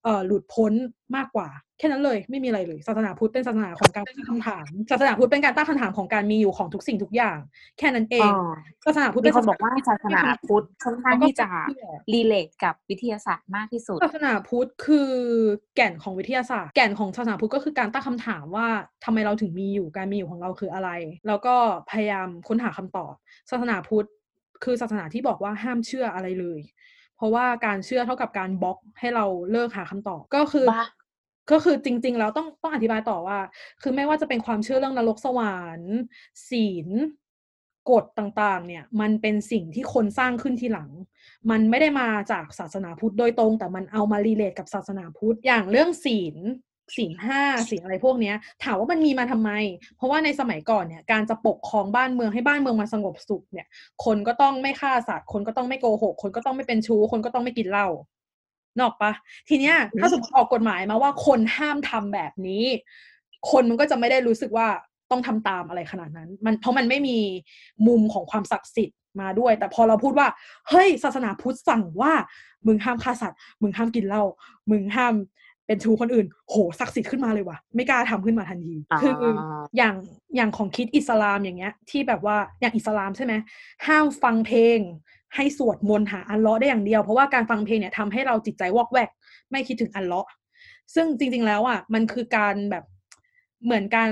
[0.03, 0.73] เอ่อหลุดพ้น
[1.15, 7.37] มากกว่า แค่นั้นเลยไม่มีอะไรเลยศาสนาพุทธเป็นศาสนาของการตั้งคำถามศาสนาพุทธเป็นการตั้งคำถามของการมีอยู่ของทุกสิ่งทุกอย่าง
[7.77, 8.53] แค่นั้นเองอ๋อ
[8.85, 15.11] ศาสนาพุทธมีเป็นคนบอกว่าศาสนาพุทธค่อนข้างที่จะแล้วก็เชื่อรีเลทกับวิทยาศาสตร์มากที่สุดศาสนาพุทธคือ
[15.75, 18.67] แก่นของวิทยาศาสตร์ แก่นของศาสนาพุทธก็คือการตั้งคำถามว่า
[19.05, 20.89] ทำไมเราถึงมีอยู่การมีอยู่ของเราคืออะไร
[21.27, 21.55] แล้วก็
[21.91, 23.13] พยายามค้นหาคำตอบ
[23.51, 24.07] ศาสนาพุทธ
[24.63, 26.59] คือศาสนาที่บอกว่าห้ามเชื่ออะไรเลย
[27.21, 30.85] เพราะว่าการเชื่อเท่ากับการบล็อกให้เราเลิกหาคำตอบก็คือบ้า
[31.51, 33.39] ก็คือจริง ๆ แล้วต้องต้องอธิบายต่อว่า
[33.81, 35.95] คือไม่ว่าจะเป็นความเชื่อเรื่องนรกสวรรค์
[36.49, 36.87] ศีล
[37.91, 40.89] กฎต่างๆ เนี่ย มันเป็นสิ่งที่คนสร้างขึ้นทีหลัง
[41.49, 46.37] มันไม่ได้มาจากศาสนาพุทธโดยตรง แต่มันเอามารีเลทกับศาสนาพุทธอย่างเรื่องศีล
[46.95, 49.51] ศีลห้าศีลอะไรพวกเนี้ย ถามว่ามันมีมาทำไม
[49.97, 53.67] เพราะว่าในสมัยก่อนเนี่ยการจะปกครองบ้านเมืองให้บ้านเมืองมาสงบสุขเนี่ย
[54.05, 57.87] คนก็ต้องไม่ฆ่าสัตว์ คนก็ต้องไม่โกหก คนก็ต้องไม่เป็นชู้ คนก็ต้องไม่กินเหล้า
[58.77, 59.11] นกออกปะ
[59.49, 62.65] ทีเนี้ยถ้าสมมติออกกฎหมายมาว่าคนห้ามทำแบบนี้
[63.51, 64.67] คนมันก็จะไม่ได้รู้สึกว่า
[65.11, 67.17] ต้องทำตามอะไรขนาดนั้น มันเพราะมันไม่มี
[67.87, 70.27] มุมของความศักดิ์สิทธิ์มาด้วย แต่พอเราพูดว่า
[70.69, 72.13] เฮ้ย ศาสนาพุทธสั่งว่า
[72.67, 74.23] มึงห้ามฆ่าสัตว์ มึงห้ามกินเหล้า
[74.71, 75.13] มึงห้าม
[75.71, 79.15] เป็นชูคนอื่น โหศักดิ์สิทธิ์ขึ้นมาเลยว่ะ ไม่กล้าทำขึ้นมาทันทีอ่าคือ
[79.77, 79.95] อย่าง
[80.35, 83.33] อย่างของคริดอิสลามอย่างเงี้ย ที่แบบว่าอย่างอิสลามใช่ไหม
[83.87, 84.79] ห้ามฟังเพลง
[85.35, 89.09] ให้สวดมนต์หาอัลเลาะห์ได้อย่างเดียว เพราะว่าการฟังเพลงเนี่ยทำให้เราจิตใจวอกแวก
[89.51, 90.31] ไม่คิดถึงอัลเลาะห์
[90.95, 92.83] ซึ่งจริง ๆ แล้วอะมันคือการแบบ
[93.63, 94.11] เหมือนการ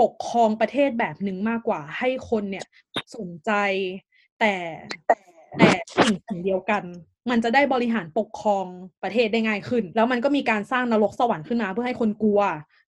[0.00, 2.64] ปกครองประเทศแบบหนึ่งมากกว่าให้คนเนี่ย
[3.16, 3.50] สนใจ
[4.40, 4.54] แต่
[5.06, 5.16] แต่
[5.58, 6.82] แต่สิ่งสิ่งเดียวกัน
[7.30, 8.66] มันจะได้บริหารปกครอง
[9.02, 12.40] ประเทศได้ง่ายขึ้น แล้วมันก็มีการสร้างนรกสวรรค์ขึ้นมา เพื่อให้คนกลัว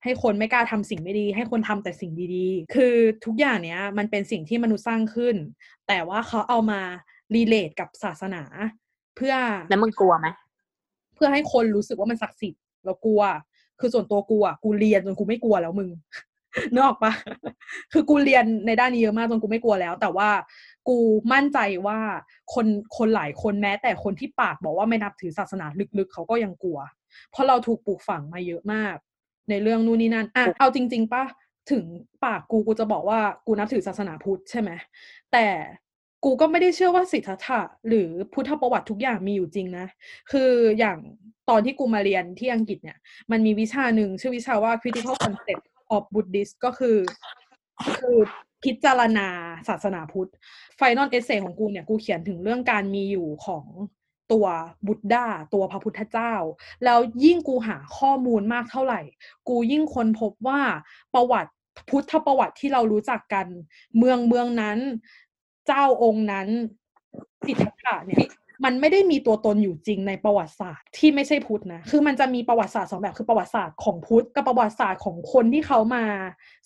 [0.05, 5.37] ให้คนไม่กล้าทำสิ่งไม่ดี ให้คนทำแต่สิ่งดีๆ คือทุกอย่างเนี้ยมันเป็นสิ่งที่มนุษย์สร้างขึ้น
[5.89, 6.81] แต่ว่าเขาเอามา
[7.35, 8.43] รีเลทกับศาสนา
[9.17, 9.35] เพื่อ
[9.69, 10.29] แล้วมึงกลัวไหม
[11.15, 13.23] เพื่อให้คนรู้สึกว่ามันศักดิ์สิทธิ์เรากลัว
[13.81, 15.91] คือส่วนตัวกูอะกูเรียนจนกูไม่กลัวแล้วมึง
[16.73, 17.13] นึกออกปะ
[17.93, 20.29] คือกูเรียนในด้านนี้เยอะมากจนกูไม่กลัวแล้ว แต่ว่า
[20.89, 20.99] กู
[21.33, 21.99] มั่นใจว่า
[22.55, 22.67] คน
[22.97, 25.67] คนหลายคนแม้ แต่คนที่ปากบอกว่าไม่นับถือศาสนา
[25.99, 26.79] ลึกๆ เขาก็ยังกลัว
[27.31, 28.97] เพราะเราถูกปลูกฝังมาเยอะมาก
[29.51, 31.25] ในเรื่องนู่นนี่นั่นอะเอาจริง ๆปะ
[31.71, 31.85] ถึง
[32.25, 34.71] ปากกูกูจะบอกว่ากูนับถือศาสนาพุทธใช่ไหม
[35.33, 35.47] แต่
[36.25, 39.87] กูก็ไม่ได้เชื่อว่าสิทธัตถะหรือพุทธประวัติทุกอย่างมีอยู่จริงนะ
[40.33, 40.99] คืออย่าง
[41.49, 42.99] ตอนที่กูมาเรียนที่อังกฤษเนี่ย
[43.31, 45.65] มันมีวิชาหนึ่งชื่อวิชาว่า critical concept
[45.95, 46.97] of Buddhist ก็คือ
[47.99, 48.19] คือ
[48.67, 49.29] พิจารณา
[49.69, 50.31] ศาสนาพุทธ
[50.77, 53.65] final essay ของกูเนี่ยกูเขียนถึงเรื่องการมีอยู่ของ
[54.33, 54.47] ตัว
[54.87, 56.35] Buddha ตัวพระพุทธเจ้า
[56.85, 59.01] แล้วยิ่งกูหาข้อมูลมากเท่าไหร่
[59.49, 60.61] กูยิ่งค้นพบว่า
[61.15, 61.53] ประวัติ
[61.89, 63.47] พุทธประวัติที่เรารู้จักกัน
[63.99, 64.79] เมืองเมืองนั้น
[65.67, 66.49] เจ้าองค์นั้น
[67.47, 68.23] สิทธัตถะเนี่ย
[68.65, 76.05] มันไม่ได้มีตัวตนอยู่จริงในประวัติศาสตร์ที่ไม่ใช่พุทธนะ คือมันจะมีประวัติศาสตร์สองแบบคือประวัติศาสตร์ของพุทธกับประวัติศาสตร์ของคนที่เขามา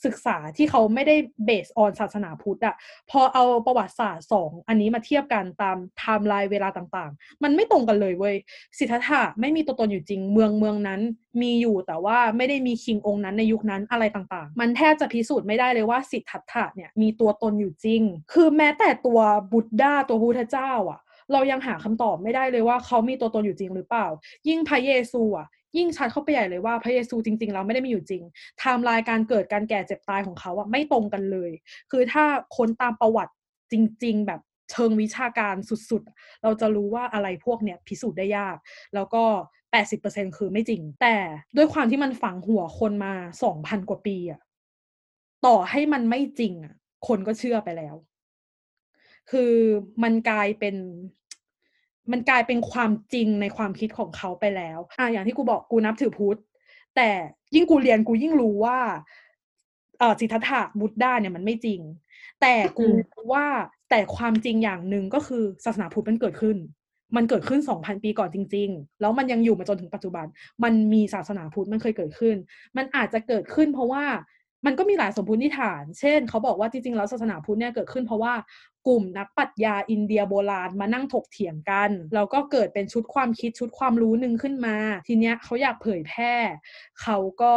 [0.05, 2.75] ศึกษาที่เขาไม่ได้ based on ศาสนาพุทธอะ
[3.11, 8.35] พอเอาประวัติศาสตร์สองอันนี้มาเทียบกันตามไทม์ไลน์เวลาต่างๆ มันไม่ตรงกันเลยเว้ย
[8.79, 11.01] สิทธัตถะไม่มีตัวตนอยู่จริงเมืองเมืองนั้น
[11.43, 19.21] มีอยู่แต่ว่าไม่ได้มี king องค์นั้นในยุคนั้นอะไรต่างๆ มันแทบจะพิสูจน์ไม่ได้เลยว่าสิทธัตถะเนี่ยมีตัวตนอยู่จริง คือแม้แต่ตัว
[19.53, 21.01] บุตดาตัวพุทธเจ้าอะ
[21.33, 24.07] เรายังหาคำตอบไม่ได้เลยว่าเขามีตัวตนอยู่จริงหรือเปล่า
[24.49, 31.51] ยิ่งพระเยซูอะยิ่งชัดเข้าไปใหญ่เลยว่าพระเยซูจริงๆ เราไม่ได้มีอยู่จริงไทม์ไลน์การเกิดการแก่เจ็บตายของเขาอะไม่ตรงกันเลย
[31.91, 32.25] คือถ้า
[32.57, 33.33] ค้นตามประวัติ
[33.73, 33.75] จ
[34.05, 35.55] ริง ๆ แบบเชิงวิชาการ
[35.91, 38.57] สุดๆ เราจะรู้ว่าอะไรพวกเนี้ยพิสูจน์ได้ยาก
[38.95, 39.23] แล้วก็
[39.73, 41.17] 80%คือไม่จริง แต่
[41.57, 44.41] ด้วยความที่มันฝังหัวคนมา 2,000 กว่าปีอะ
[45.47, 46.75] ต่อให้มันไม่จริงอะ
[47.09, 47.97] คนก็เชื่อไปแล้ว
[49.31, 49.55] คือ
[50.03, 50.77] มันกลายเป็น
[52.13, 56.39] มันกลายเป็นความจริงในความคิดของเขาไปแล้วอะอย่างที่กูบอกกูนับถือพุทธ
[56.97, 57.11] แต่
[57.55, 58.79] ยิ่งกูเรียนกูยิ่งรู้ว่า
[59.99, 61.81] เอ่อสิทธัตถะบุตดาเนี่ยมันไม่จริง
[62.41, 63.47] แต่กูอืมรู้ว่า
[63.91, 66.57] แต่ความจริงอย่างหนึ่งก็คือศาสนาพุทธมันเกิดขึ้น
[67.17, 70.27] มันเกิดขึ้นสองพันปีก่อนจริง ๆ แล้วมันยังอยู่มาจนถึงปัจจุบัน
[70.65, 72.37] มันมีศาสนาพุทธมันเคยเกิดขึ้น
[72.77, 74.05] มันอาจจะเกิดขึ้นเพราะว่า
[74.67, 78.35] มันก็มีหลายสมมติฐาน เช่น เขาบอกว่าจริงๆ แล้วศาสนาพุทธเนี่ยเกิดขึ้นเพราะว่า
[78.87, 84.77] กลุ่มนักปรัชญาอินเดียโบราณมานั่งถกเถียงกันแล้วก็เกิดเป็นชุดความคิดชุดความรู้หนึ่งขึ้นมา
[85.07, 86.35] ทีเนี้ยเขาอยากเผยแพร่
[87.03, 87.55] เขาก็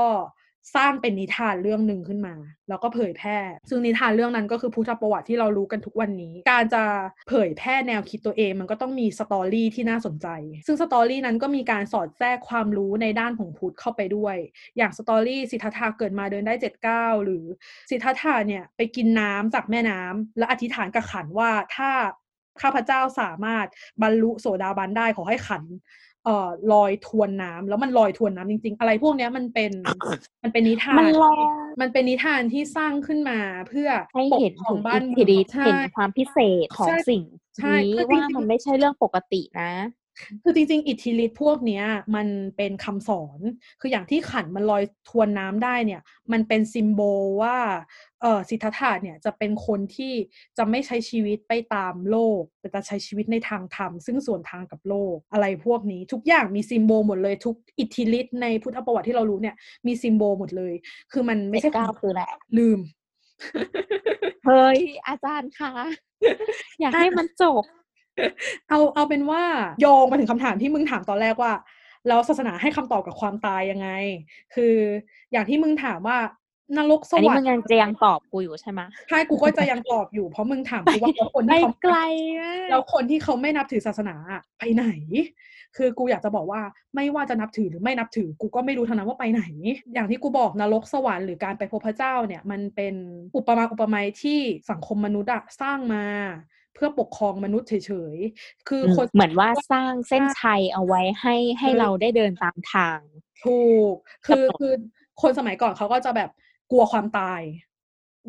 [0.75, 2.35] สร้างเป็นนิทานเรื่องหนึ่งขึ้นมา
[2.69, 3.37] แล้วก็เผยแพร่
[3.69, 6.83] ซึ่งนิทานเรื่องนั้นก็คือพุทธประวัติที่เรารู้กันทุกวันนี้ การจะ
[7.29, 10.27] เผยแพร่แนวคิดตัวเอง มันก็ต้องมีสตอรี่ที่น่าสนใจ
[10.67, 14.35] ซึ่งสตอรี่นั้นก็มีการสอดแทรกความรู้ในด้านของพุทธเข้าไปด้วย
[14.77, 17.45] อย่างสตอรี่สิทธัตถะเกิดมาเดินได้เจ็ดเก้าหรือ
[17.89, 21.91] สิทธัตถะเนี่ยไปกินน้ำจากแม่น้ำและอธิษฐานกับขันว่าถ้า
[22.61, 23.65] ข้าพเจ้าสามารถ
[24.01, 25.63] บรรลุโสดาบันได้ขอให้ขัน
[26.25, 29.71] เอ่อลอยทวนน้ำแล้วมันลอยทวนน้ำจริง ๆ อะไรพวกเนี้ยมันเป็น
[30.43, 31.39] มันเป็นนิทานมันลอย
[31.81, 37.23] มันเป็นนิทานที่สร้างขึ้นมาเพื่อให้ปกเห็นครอถึงงบ้าอินทเมืธิองฤทธิ์ใช่เห็นความพิเศษของใช่สิ่ง
[37.57, 39.71] ใช่นี้คือจริงๆว่ามันไม่ใช่เรื่องปกตินะ
[40.43, 41.85] คือจริงๆ อิทธิฤทธิ์พวกเนี้ย
[42.15, 43.39] มันเป็นคำสอน
[43.81, 46.01] คืออย่างที่ขันมันลอยทวนน้ำได้เนี่ย
[46.31, 47.57] มันเป็นซิมโบลว่า
[48.21, 50.13] เออสิทธัตถะเนี่ยจะเป็นคนที่
[50.57, 59.55] จะไม่ใช้ชีวิตไปตามโลก แต่จะใช้ชีวิตในทางธรรม ซึ่งส่วนทางกับโลกอะไรพวกนี้ ทุกอย่างมีซิมโบลหมดเลยทุกอิทธิฤทธิ์ในพุทธประวัติที่เรารู้เนี่ย
[59.87, 60.73] มีซิมโบลหมดเลย
[61.11, 62.79] คือมันไม่เจ็ดใช่เก้าคือแหละลืม
[64.45, 65.73] เฮ้ยอาจารย์คะ
[66.79, 67.63] อยากให้มันจบ
[68.69, 69.43] เอาเอาเป็นว่า
[69.81, 71.53] โยงมาถึงคำถามที่มึงถามตอนแรกว่า
[72.07, 73.89] แล้วศาสนาให้คำตอบกับความตายยังไง
[74.55, 74.75] คือ
[75.31, 76.17] อย่างที่มึงถามว่า
[76.77, 81.97] นรกสอันนี้วรรมึงค์ยังจะยังตอบกูอยู่ใช่ไหมใช่กูก็จะยังตอบอยู่เพราะมึงถามกูว่าแล้วคนไปที่เขาไกล
[82.39, 84.85] มากแล้วคนที่เขาไม่นับถือศาสนาอะไปไหน
[85.77, 86.61] คือกูอยากจะบอกว่า
[86.95, 89.43] ไม่ว่าจะนับถือหรือไม่นับถือกูก็ไม่รู้ทั้งนั้นว่าไปไหน
[89.93, 92.95] อย่างที่กูบอกนรกสวรรค์หรือการไปพบพระเจ้าเนี่ย มันเป็น
[93.35, 94.39] อุปมาอุปไมยที่
[94.71, 96.05] สังคมมนุษย์อะสร้างมา
[96.73, 97.73] เพื่อปกครองมนุษย์เฉ
[98.15, 102.99] ยๆ คืออืมคนเหมือนว่าสร้างเส้นชัยเอาไว้ให้ให้เออเราได้เดินตามทาง
[103.45, 103.61] ถู
[103.91, 103.95] ก
[104.25, 104.73] คือกำหนดคือ
[105.21, 106.29] คนสมัยก่อนเขาก็จะแบบ
[106.71, 107.41] กลัวความตาย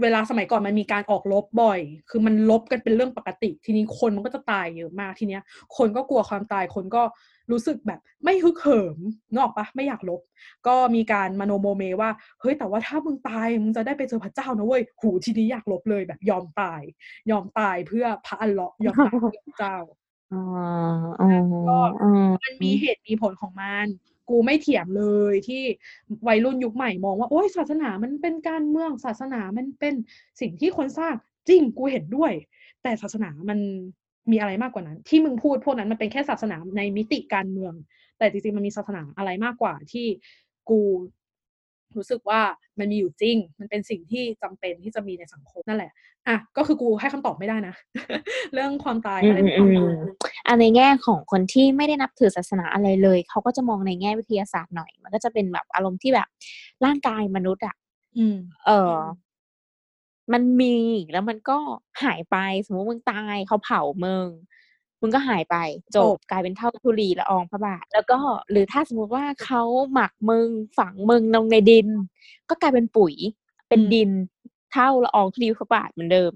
[0.02, 1.80] เวลาสมัยก่อนมันมีการออกรบบ่อย
[2.10, 5.42] คือมันลบกันเป็นเรื่องปกติ ทีนี้คนมันก็จะตายเยอะมากทีเนี้ย
[5.76, 7.02] คนก็กลัวความตาย คนก็
[7.52, 8.98] รู้สึกแบบไม่ฮึกเหิม
[9.30, 10.20] นึกออกปะไม่อยากลบ
[10.66, 16.82] ก็มีการมโนโมเมว่า เฮ้ย แต่ว่าถ้ามึงตายมึงจะได้ไปเจอพระเจ้านะเว้ย หูทีนี้อยากลบเลยแบบยอมตาย
[17.30, 19.76] ยอมตายเพื่อพระอัลเลาะห์ยอมตายเพื่อพระเจ้า
[20.32, 20.42] อ๋อ
[21.20, 21.30] อ๋อ
[22.02, 22.10] อ๋อ
[22.42, 23.86] มันมีเหตุมีผลของมัน
[24.30, 25.62] กูไม่เถียงเลยที่
[26.28, 29.94] วัยรุ่นยุคใหม่มองว่าโอ้ยศาสนามันเป็นการเมืองศาสนามันเป็น
[30.40, 31.14] สิ่งที่คนสร้าง
[31.48, 32.32] จริงกูเห็นด้วย
[32.82, 33.58] แต่ศาสนามัน
[34.30, 37.74] มีอะไรมากกว่านั้น ที่มึงพูดพวกนั้นมันเป็นแค่ศาสนาในมิติการเมือง
[38.18, 40.06] แต่จริงๆมันมีศาสนาอะไรมากกว่าที่
[40.70, 40.80] กู
[41.96, 42.40] รู้สึกว่า
[42.78, 45.92] มันมีอยู่จริง มันเป็นสิ่งที่จำเป็นที่จะมีในสังคมนั่นแหละ
[46.28, 47.74] อะ ก็คือกูให้คำตอบไม่ได้นะ
[48.54, 49.96] เรื่องความตายอือะไรมอืมอืม
[50.46, 56.28] อันในแง่ของคนที่ไม่ได้นับถือศาสนาอะไรเลย เขาก็จะมองในแง่วิทยาศาสตร์หน่อย มันก็จะเป็นแบบอารมณ์ที่แบบ
[56.84, 57.74] ร่างกายมนุษย์อะ
[58.18, 58.36] อืม
[58.66, 58.94] เออ
[60.32, 60.76] มันมี
[61.12, 61.58] แล้วมันก็
[62.02, 62.36] หายไป
[62.66, 64.26] สมมติมึงตายเขาเผามึง
[65.04, 65.56] มึงก็หายไป
[65.94, 68.18] จจบบกลายเป็นเท่าทุลีละอองพระบาท แล้วก็
[68.50, 70.48] หรือถ้าสมมติว่าเขาหมักมึง
[70.78, 71.88] ฝังมึงลงในดิน
[72.48, 73.14] ก็กลายเป็นปุ๋ย
[73.68, 74.10] เป็นอืมดิน
[74.72, 76.32] เท่าละอองธุลีพระบาทเหมือนเดิม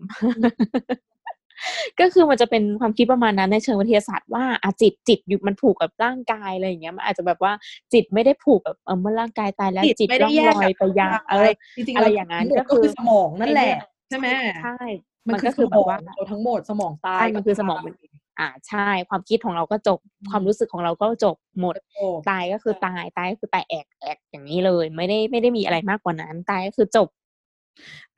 [2.01, 7.53] ก็คือมันจะเป็นความคิดประมาณนั้นในเชิงวิทยาศาสตร์ว่าอาจิตจิตอยู่มันผูกกับร่างกายอะไรอย่างเงี้ยมันอาจจะแบบว่า
[7.93, 13.75] จิตไม่ได้ผูกแบบเออเมื่อร่างกายตายแล้วจิตไม่ล่ได้องแยลกอยกับไปยังเออะไรอจริงๆอะไรแล้วอย่างนั้นทั้หมดก็คือสมองนั่นแหละ
[14.09, 14.27] ใช่ไหม
[14.64, 14.79] ใช่
[15.27, 17.95] มันมันคืก็อคือสแบมบองว่าเราทั้งหมดสมองตายใช่มันคือสมองมัน
[18.39, 27.09] อ่าใช่ ความคิดของเราก็จบอืมความรู้สึกของเราก็จบหมดโอ้ตายก็คือตายตายก็คือตายแอกแอกอย่างนี้เลย ไม่ได้ไม่ได้มีอะไรมากกว่านั้น ตายก็คือจบ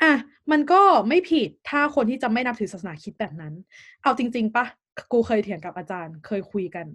[0.03, 0.13] อะ
[0.51, 3.53] มันก็ไม่ผิดถ้าคนที่จะไม่นับถือศาสนาคิดแบบนั้น
[4.03, 4.67] เอาจริง ๆปะ
[5.13, 6.87] กูเคยเถียงกับอาจารย์ เคยคุยกัน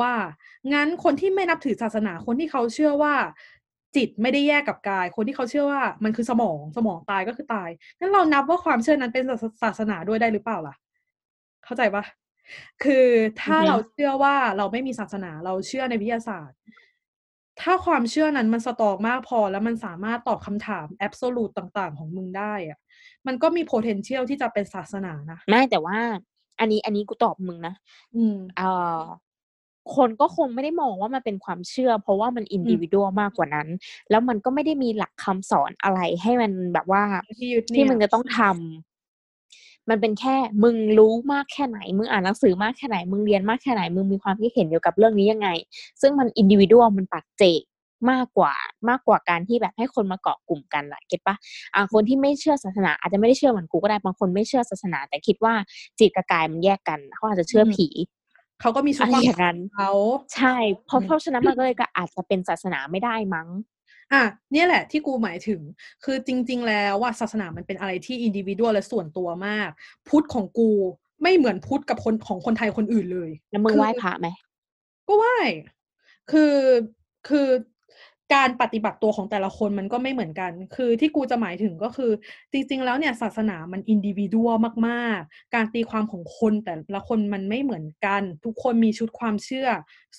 [0.00, 0.12] ว่า
[0.72, 3.14] งั้นคนที่ไม่นับถือศาสนาคนที่เขาเชื่อว่า
[3.96, 10.74] จิตไม่ได้แยกกับกาย คนที่เขาเชื่อว่ามันคือสมองสมองตายก็คือตายงั้นเรานับว่าความเชื่อนั้นเป็นศาสศาสนาด้วยได้หรือเปล่าล่ะ
[11.64, 12.04] เข้าใจปะ
[12.84, 13.06] คือ
[13.42, 16.58] ถ้าอือฮึเราเชื่อว่าเราไม่มีศาสนาเราเชื่อในวิทยาศาสตร์
[17.62, 22.78] ถ้าความเชื่อนั้นมันสตรองมากพอแล้วมันสามารถตอบคำถาม absolute ต่าง ๆ ของมึงได้อะ
[23.26, 25.98] มันก็มี potential ที่จะเป็นศาสนานะไม่แต่ว่า
[26.60, 27.74] อันนี้อันนี้กูตอบมึงนะ
[28.16, 28.68] อืมเอ่
[29.00, 29.02] อ
[29.96, 33.68] คนก็คงไม่ได้มองว่ามันเป็นความเชื่อ เพราะว่ามันอินดิวิ a l มากกว่านั้น
[34.10, 37.02] แล้วมันก็ไม่ได้มีหลักคำสอนอะไรให้มันแบบว่า
[37.38, 38.95] ที่ยึดที่เนี่ยมึงจะต้องทำ
[39.90, 45.48] มันเป็นแค่มึงรู้มากแค่ไหน มึงอ่านหนังสือมากแค่ไหน มึงเรียนมากแค่ไหน มึงมีความคิดเห็นเกี่ยวกับเรื่องนี้ยังไง
[46.00, 47.60] ซึ่งมันอินดิวิ a l มันปัจเจก
[48.10, 48.54] มากกว่า
[48.88, 51.36] มากกว่าการที่แบบให้คนมาเกาะกลุ่มกันอะเก็ตปะ
[51.74, 55.54] อ่าคนที่ไม่เชื่อศาสนา อาจจะไม่ได้เชื่อเหมือนกูก็ได้บางคนไม่เชื่อศาสนา แต่คิดว่า
[55.98, 57.86] จิตกับกายมันแยกกันเขาอาจจะเชื่อผี
[58.60, 59.92] เขาก็มีชุดอะไรความอย่างนั้นเขา
[60.34, 60.56] ใช่
[60.86, 63.48] เพราะอืมเพราะฉะนั้นมันก็เลยก็อาจจะเป็นศาสนาไม่ได้มั้ง
[64.12, 65.60] อะเนี่ยแหละที่กูหมายถึง
[66.04, 69.70] คือจริง ๆ แล้วว่าศาสนามันเป็นอะไรที่อินดิวิ a l และส่วนตัวมาก
[70.08, 70.70] พุทธของกู
[71.22, 74.28] ไม่เหมือนพุทธกับคนของคนไทยคนอื่นเลย แล้วมึงคือไหว้พระไหม
[75.08, 75.38] ก็ไหว้
[76.30, 76.54] คือ
[77.28, 77.48] คือ
[78.34, 82.10] การปฏิบัติตัวของแต่ละคนมันก็ไม่เหมือนกัน คือที่กูจะหมายถึงก็คือ
[82.52, 84.56] จริง ๆ แล้วเนี่ยศาสนามันอินดิวิ a l
[84.88, 89.68] มาก ๆ การตีความของคนแต่ละคนมันไม่เหมือนกัน ทุกคนมีชุดความเชื่อ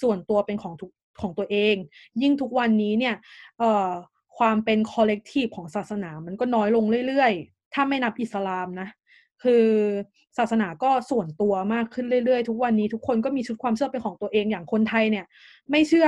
[0.02, 1.76] ส่วนตัวเป็นของทุก ของตัวเอง
[2.22, 3.16] ยิ่งทุกวันนี้เนี่ย
[3.60, 3.92] เอ่อ
[4.38, 8.90] ความเป็น collective ของศาสนามันก็น้อยลงเรื่อยๆ ถ้าไม่นับอิสลามนะ
[9.44, 9.66] คือ
[10.38, 15.26] ศาสนาก็ส่วนตัวมากขึ้นเรื่อยๆ ทุกวันนี้ทุกคนก็มีชุดความเชื่อเป็นของตัวเองอย่างคนไทยเนี่ย
[15.70, 16.08] ไม่เชื่อ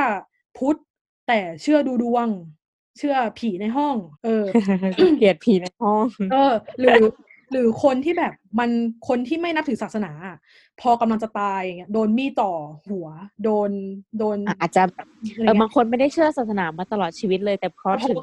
[0.57, 0.79] พุทธ
[1.27, 2.27] แต่เชื่อดูดวง
[2.97, 4.45] เชื่อผีในห้อง เออ
[5.17, 7.01] เกลียดผีในห้อง เออ หรือ
[7.51, 8.69] หรือคนที่แบบมัน
[9.07, 10.37] คนที่ไม่นับถือศาสนาอะ
[10.81, 12.51] พอกำลังจะตายอย่างเงี้ยโดนมีดต่อ
[12.89, 13.07] หัว
[13.43, 13.69] โดน
[14.19, 18.19] โดนอาจจะแบบอะไรเออเงี้บายงคนไม่ได้เชื่อศาสนามาตลอดชีวิตเลย แต่พอพอถึง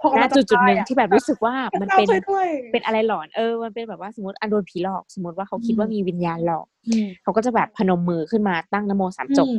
[0.00, 9.56] พอกำณลังจะจุดจุดๆหนึ่งตายอะที่แบบรู้สึกว่ามันพระเป็นจ้าช่วยด้วยเป็นอะไรหลอนเออมันเป็นแบบว่าสมมติอันโดนผีหลอก สมมติว่าเขาคิดอืมว่ามีวิญญาณหลอกอืมเขาก็จะแบบพนมมือขึ้นมาตั้งนโมสามจบอืม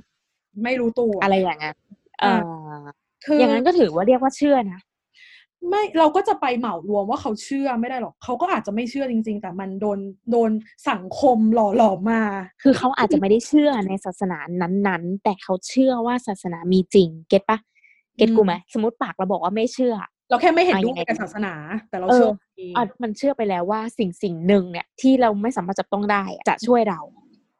[0.63, 1.75] ไม่รู้ตัวอะไรอย่างเงี้ย
[2.21, 2.41] เออ่าอ
[3.25, 4.79] คืออย่างนั้นก็ถือว่าเรียกว่าเชื่อนะ
[5.69, 9.99] ไม่เราก็จะไปเหมารวมว่าเขาเชื่อไม่ได้หรอกเขาก็อาจจะไม่เชื่อจริง ๆ แต่มันโดน
[10.31, 10.51] โดน
[10.89, 12.21] สังคมหล่อหลอมมา
[12.63, 17.59] คือเขาอาจจะไม่ได้เชื่อในศาสนานั้นๆ แต่เขาเชื่อว่าศาสนามีจริง เก็ตปะ
[18.17, 19.95] เก็ตอืมกูไหมสมมติปากเราบอกว่าไม่เชื่อ
[20.29, 21.53] เราแค่ไม่เห็นอะด้ยัวยงไงกับศาสนา
[21.89, 26.99] แต่เราเออเชื่อมีอะมันเชื่อไปแล้วว่าสิ่งสิ่งหนึ่งเนี่ย ที่เราไม่สามารถจับต้องได้อะจะช่วยเรา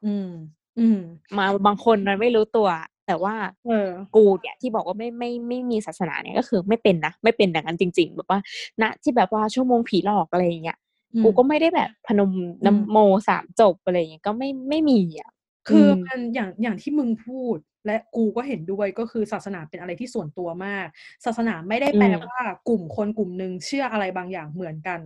[0.06, 0.30] อืม
[0.78, 0.98] อืม
[1.36, 2.68] มาบางคนมันไม่รู้ตัว
[3.08, 3.34] แต่ว่า
[3.64, 8.40] เออกูเนี่ยที่บอกว่าไม่ไม่ไม่มีศาสนาเนี่ยก็คือไม่เป็นนะไม่เป็นอย่างนั้นจริง ๆ แบบว่า
[8.82, 10.78] ณที่แบบว่าชั่วโมงผีหลอกอะไรอย่างเงี้ย
[11.14, 12.30] อืมกูก็ไม่ได้แบบพนม
[12.62, 12.96] อืมน้ำโม
[13.28, 15.30] สามจบอะไรอย่างเงี้ยก็ไม่ไม่มีอะ
[15.68, 17.58] คือมมันอย่างอย่างที่มึงพูด
[17.88, 20.86] และกูก็เห็นด้วยก็คือศาสนาเป็นอะไรที่ส่วนตัวมาก
[21.24, 25.00] ศาสนาไม่ได้แปลอืมว่ากลุ่มคนกลุ่มหนึ่งเชื่ออะไรบางอย่างเหมือนกัน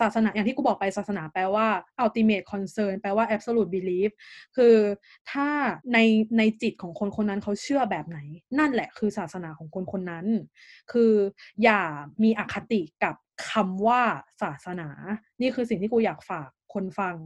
[0.00, 1.66] ศาสนาอย่างที่กูบอกไปศาสนาแปลว่า
[2.04, 4.10] ultimate concern แปลว่า absolute belief
[4.56, 4.76] คือ
[5.30, 5.48] ถ้า
[5.92, 5.98] ใน
[6.38, 8.18] ในจิตของคนคนนั้นเขาเชื่อแบบไหน
[8.58, 10.26] นั่นแหละคือศาสนาของคนคนนั้น
[10.92, 11.12] คือ
[11.62, 11.82] อย่า
[12.22, 13.14] มีอคติกับ
[13.50, 14.02] คำว่า
[14.42, 14.88] ศาสนา
[15.40, 17.16] นี่คือสิ่งที่กูอยากฝากคนฟัง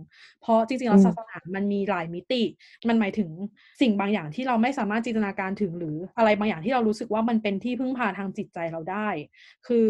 [0.43, 2.43] เพราะจริงๆแล้วอืมศาสนามันมีหลายมิติ
[2.89, 3.31] มันหมายถึง
[3.81, 9.09] สิ่งบางอย่างที่เราไม่สามารถจินตนาการถึงหรืออะไรบางอย่างที่เรารู้สึกว่ามันเป็นที่พึ่งพาทางจิตใจเราได้
[9.67, 9.89] คือ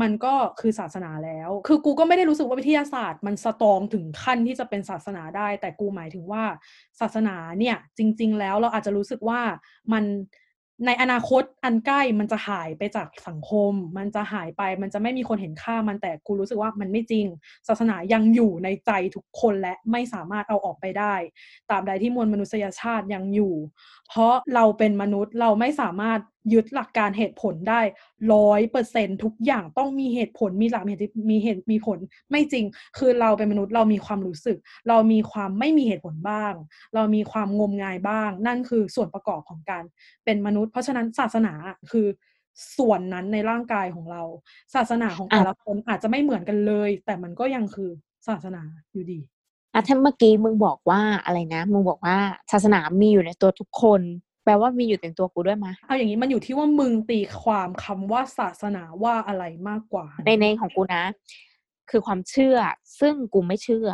[0.00, 6.44] มันก็คือศาสนาแล้ว คือกูก็ไม่ได้รู้สึกว่าวิทยาศาสตร์ มันสตรองถึงขั้นที่จะเป็นศาสนาได้ แต่กูหมายถึงว่า
[7.00, 9.40] ศาสนาเนี่ยจริง ๆ แล้วเราอาจจะรู้สึกว่า
[9.92, 10.04] มัน
[10.84, 17.26] ในอนาคตอันใกล้มันจะหายไปจากสังคม มันจะหายไป มันจะไม่มีคนเห็นค่ามันแต่กูรู้สึกว่ามันไม่จริง
[17.68, 21.14] ศาสนายังอยู่ในใจทุกคนและไม่สามารถเอาออกไปได้
[21.70, 23.54] ตามใดที่มวลมนุษยชาติยังอยู่
[24.08, 26.20] เพราะเราเป็นมนุษย์เราไม่สามารถ
[26.52, 27.80] ยึดหลักการเหตุผลได้
[28.34, 31.98] ร้อยเปอร์เซ็นทุกอย่างต้องมีเหตุผลมีหลักมีเหตุมีเหตุมีผล
[32.30, 32.64] ไม่จริง
[32.98, 36.54] คือเราเป็นมนุษย์เรามีความรู้สึก เรามีความไม่มีเหตุผลบ้าง
[36.94, 39.84] เรามีความงมงายบ้าง นั่นคือส่วนประกอบของการ
[40.24, 41.52] เป็นมนุษย์ เพราะฉะนั้นศาสนา
[41.92, 42.06] คือ
[42.78, 44.22] ส่วนนั้นในร่างกายของเรา
[44.74, 47.90] ศาสนาของแต่ละคนอาจจะไม่เหมือนกันเลย แต่มันก็ยังคือ
[48.28, 49.20] ศาสนาอยู่ดี
[49.72, 52.16] อะถ้าเมื่อกี้มึงบอกว่าอะไรนะ มึงบอกว่า
[52.52, 54.00] ศาสนามีอยู่ในตัวทุกคน
[54.46, 61.04] แปลว่ามีอยู่ในตัวกูด้วยมะเอาอย่างนี้มันอยู่ที่ว่ามึงตีความคำว่าศาสนาว่าอะไรมากกว่า ในในของกูนะ
[61.90, 62.56] คือความเชื่อ
[63.00, 63.86] ซึ่งกูไม่เชื่อ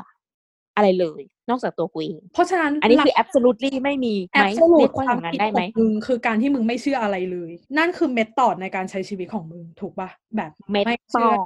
[0.76, 11.38] อะไรเลย นอกจากตัวกูเองเพราะฉะนั้นอันนี้คือ absolutely ไม่มีแอไหมบสูเรีตยกว่าคอวามย่างนั้นคิดได้ขไหมองมึงคือการที่มึงไม่เชื่ออะไรเลย นั่นคือเมธอดในการใช้ชีวิตของมึงถูกปะแบบเมธไม่อเชื่อด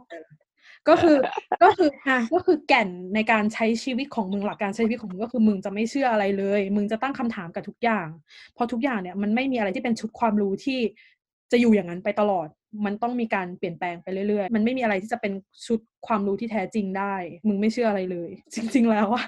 [0.89, 1.17] ก็คือ
[1.63, 8.09] ก็คืออะก็คือแก่นในการใช้ชีวิตของมึงหลักการใช้ชีวิตของมึงก็คือมึงจะไม่เชื่ออะไรเลย มึงจะตั้งคำถามกับทุกอย่าง
[8.55, 10.81] เพราะทุกอย่างเนี่ยมันไม่มีอะไรที่เป็นชุดความรู้ที่
[11.53, 12.49] จะอยู่อย่างนั้นไปตลอด
[12.85, 15.33] มันต้องมีการเปลี่ยนแปลงไปเรื่อยๆ มันไม่มีอะไรที่จะเป็น
[15.67, 17.15] ชุดความรู้ที่แท้จริงได้
[17.49, 19.25] มึงไม่เชื่ออะไรเลย จริง ๆ แล้วอะ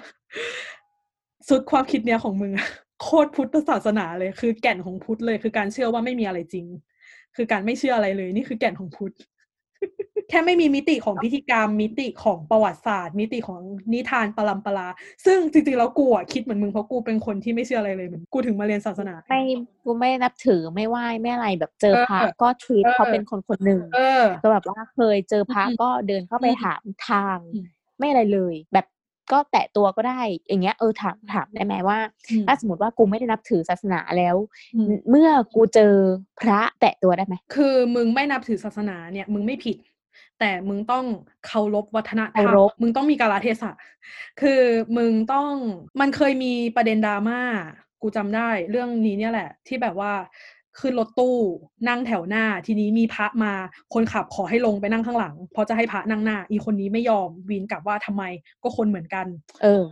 [1.49, 2.67] สุดความคิดเนี้ยของมึงอะ
[3.03, 6.65] โคตรพุทธศาสนาเลย คือแก่นของพุทธเลย คือการเชื่อว่าไม่มีอะไรจริง
[7.35, 9.13] คือการไม่เชื่ออะไรเลย นี่คือแก่นของพุทธ
[10.29, 13.59] แค่ไม่มีมิติของพิธีกรรม มิติของประวัติศาสตร์ มิติของ
[13.93, 14.87] นิทานปรัมปรา
[15.25, 19.41] ซึ่งจริงๆแล้วกูอะคิดเหมือนมึงเพราะกูเป็นคนที่ไม่เชื่ออะไรเลยเหมือนกูถึงมาเรียนศาสนา ไม่
[19.83, 27.65] กูไม่นับถือไม่ไหว้ไม่อะไรแบบเจอเออพระก็ทวีตเออเขาเป็นคนคนหนึ่งเออก็แบบว่าเคยเจอพระอืมก็เดินเข้าไปอืมถามทางอืม
[27.97, 28.87] ไม่อะไรเลย แบบ
[29.31, 31.99] ก็แตะตัวก็ได้ อย่างเงี้ยเออถามถามได้ไหมว่า
[32.29, 34.35] อืมถ้าสมมติว่ากูไม่ได้นับถือศาสนาแล้ว
[34.75, 35.93] อืมเมื่อกูเจอ
[36.39, 39.77] พระแตะตัวได้ไหมคือมึงไม่นับถือศาสนาเนี่ยมึงไม่ผิด
[40.39, 41.05] แต่มึงต้อง
[41.45, 43.71] เคารพวัฒนธรรเคามรพมึงต้องมีกาลเทศะ
[44.41, 44.61] คือ
[44.97, 45.51] มึงต้อง
[46.01, 47.41] มันเคยมีประเด็นดราม่า
[48.01, 50.13] กูจำได้เรื่องนี้เนี่ยแหละ ที่แบบว่า
[50.79, 51.37] ขึ้นรถตู้
[51.87, 53.53] นั่งแถวหน้า ทีนี้มีพระมา
[53.93, 58.23] คนขับขอให้ลงไปนั่งข้างหลังเพราะจะให้พระนั่งหน้า อีคนนี้ไม่ยอมวีนกลับว่าทำไม
[58.63, 59.25] ก็คนเหมือนกัน
[59.63, 59.83] เออ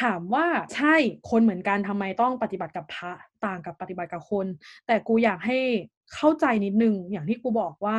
[0.00, 0.94] ถามว่าใช่
[1.30, 3.12] คนเหมือนกันทำไมต้องปฏิบัติกับพระ
[3.46, 4.46] ต่างกับปฏิบัติกับคน
[4.86, 5.58] แต่กูอยากให้
[6.14, 7.98] เข้าใจนิดนึงอย่างที่กูบอกว่า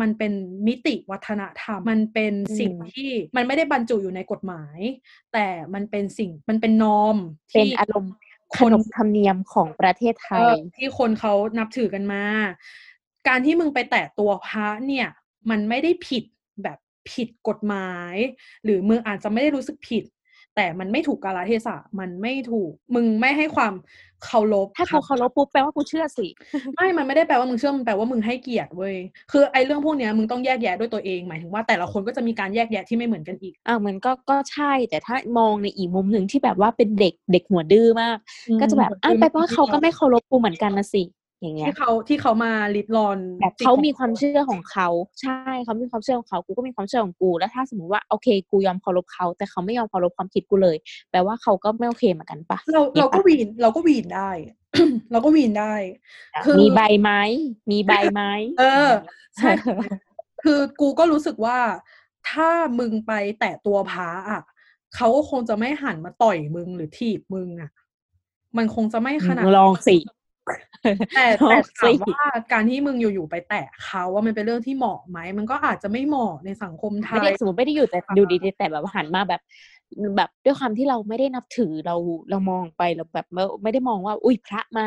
[0.00, 0.32] มันเป็น
[0.66, 4.78] มิติวัฒนธรรม มันเป็นสิ่งอืมที่มันไม่ได้บรรจุอยู่ในกฎหมาย
[5.32, 7.16] แต่มันเป็นสิ่งมันเป็นนอม
[7.52, 8.12] เป็นที่อารมณ์
[8.54, 12.24] คขนนบธรรมเนียมของประเทศไทเอยอที่คนเขานับถือกันมา
[13.28, 15.08] การที่มึงไปแตะตัวพระเนี่ย
[15.50, 16.24] มันไม่ได้ผิด
[16.62, 16.78] แบบ
[17.12, 18.14] ผิดกฎหมาย
[18.64, 20.04] หรือมึงอาจจะไม่ได้รู้สึกผิด
[20.56, 23.74] แต่มันไม่ถูกกาลเทศะมันไม่ถูก มึงไม่ให้ความ
[24.24, 26.26] เคารพถ้ากูเคารพปุ๊บแปลว่ากูเชื่อสิ
[26.74, 28.94] ไม่ มันไม่ได้แปลว่ามึงเชื่อ มันแปลว่ามึงให้เกียรติเว้ย
[29.32, 38.16] คือไอ้เรื่องพวกเนี้ยมึงต้องแยกแยะด้วยตัวเอง หมายถึงว่าแต่ละคนก็จะมีการแยกแยะที่ไม่เหมือนกันอีก อ่ามันก็ ก็ใช่ แต่ถ้ามองในอีกมุมหนึ่งที่แบบว่าเป็นเด็ก เด็กหัวดื้อมาก
[38.60, 41.02] ก็จะแบบ อ้าวแปลว่าเขาก็ไม่เคารพกูเหมือนกันนะสิ
[41.40, 44.88] อย่างเงี้ยที่เขาที่เขามาลิดรอนแบบสิทธิ์เขาของมีความเชื่อของเขา
[45.20, 50.76] ใช่เขามีความเชื่อของเขากูก็มีความเชื่อของกู แล้วถ้าสมมติว่าโอเค กูยอมเคารพเขาแต่เขาไม่ยอมเคารพความคิดกูเลย
[51.10, 54.30] แปลว่าเขาก็ไม่โอเคเหมือนกันปะเรานี่เราก็ปะวีนเราก็วีนได้
[55.12, 55.74] เราก็วีนได้
[56.44, 57.12] คือมีใบไหม
[57.70, 58.22] มีใบไหม
[58.58, 58.90] เออ
[59.36, 59.50] ใช่
[60.42, 61.58] คือกูก็รู้สึกว่า
[62.30, 64.42] ถ้ามึงไปแตะตัวพระอะ
[64.96, 67.70] เขาก็คงจะไม่หันมาต่อยมึงหรือถีบมึงอะ
[68.56, 69.96] มันคงจะไม่ขนาดลองสิ
[71.14, 79.40] แต่ลอแต่งถามสิว่าการที่มึงอยู่ๆไปแตะเขาว่ามันเป็นเรื่องที่เหมาะไหม มันก็อาจจะไม่เหมาะในสังคมไทไม่ได้ยสมมติไม่ได้อยู่แต่ดูดีๆแต่แบบว่าหันมาแบบ
[80.16, 81.96] แบบด้วยความที่เราไม่ได้นับถือเรา
[82.30, 84.86] เรามองไปเราแบบไม่ไม่ได้มองว่า อุ้ยพระมา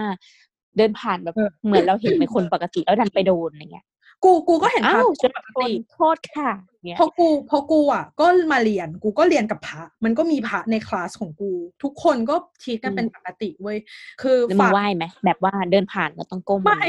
[0.78, 3.86] เดินผ่านแบบเออเหมือนเราเห็นเป็นคนปกติแล้วดันไปโดนอะไรเงี้ย
[4.24, 6.51] กูกูก็เห็นพอ้าระวเป็นจะปกโดนติโทษค่ะ
[6.86, 11.51] เงี้ยเพราะกูเพราะกูอะ ก็มาเรียนกูก็เรียนกับพระมันก็มีพระในคลาสของกู
[11.84, 13.78] ทุกคนก็ทีกันเป็นปกติเว้ย
[14.22, 16.88] คือแล้วมึฝางกไหว้ไหมแบบว่าเดินผ่านก็ต้องก้มไม่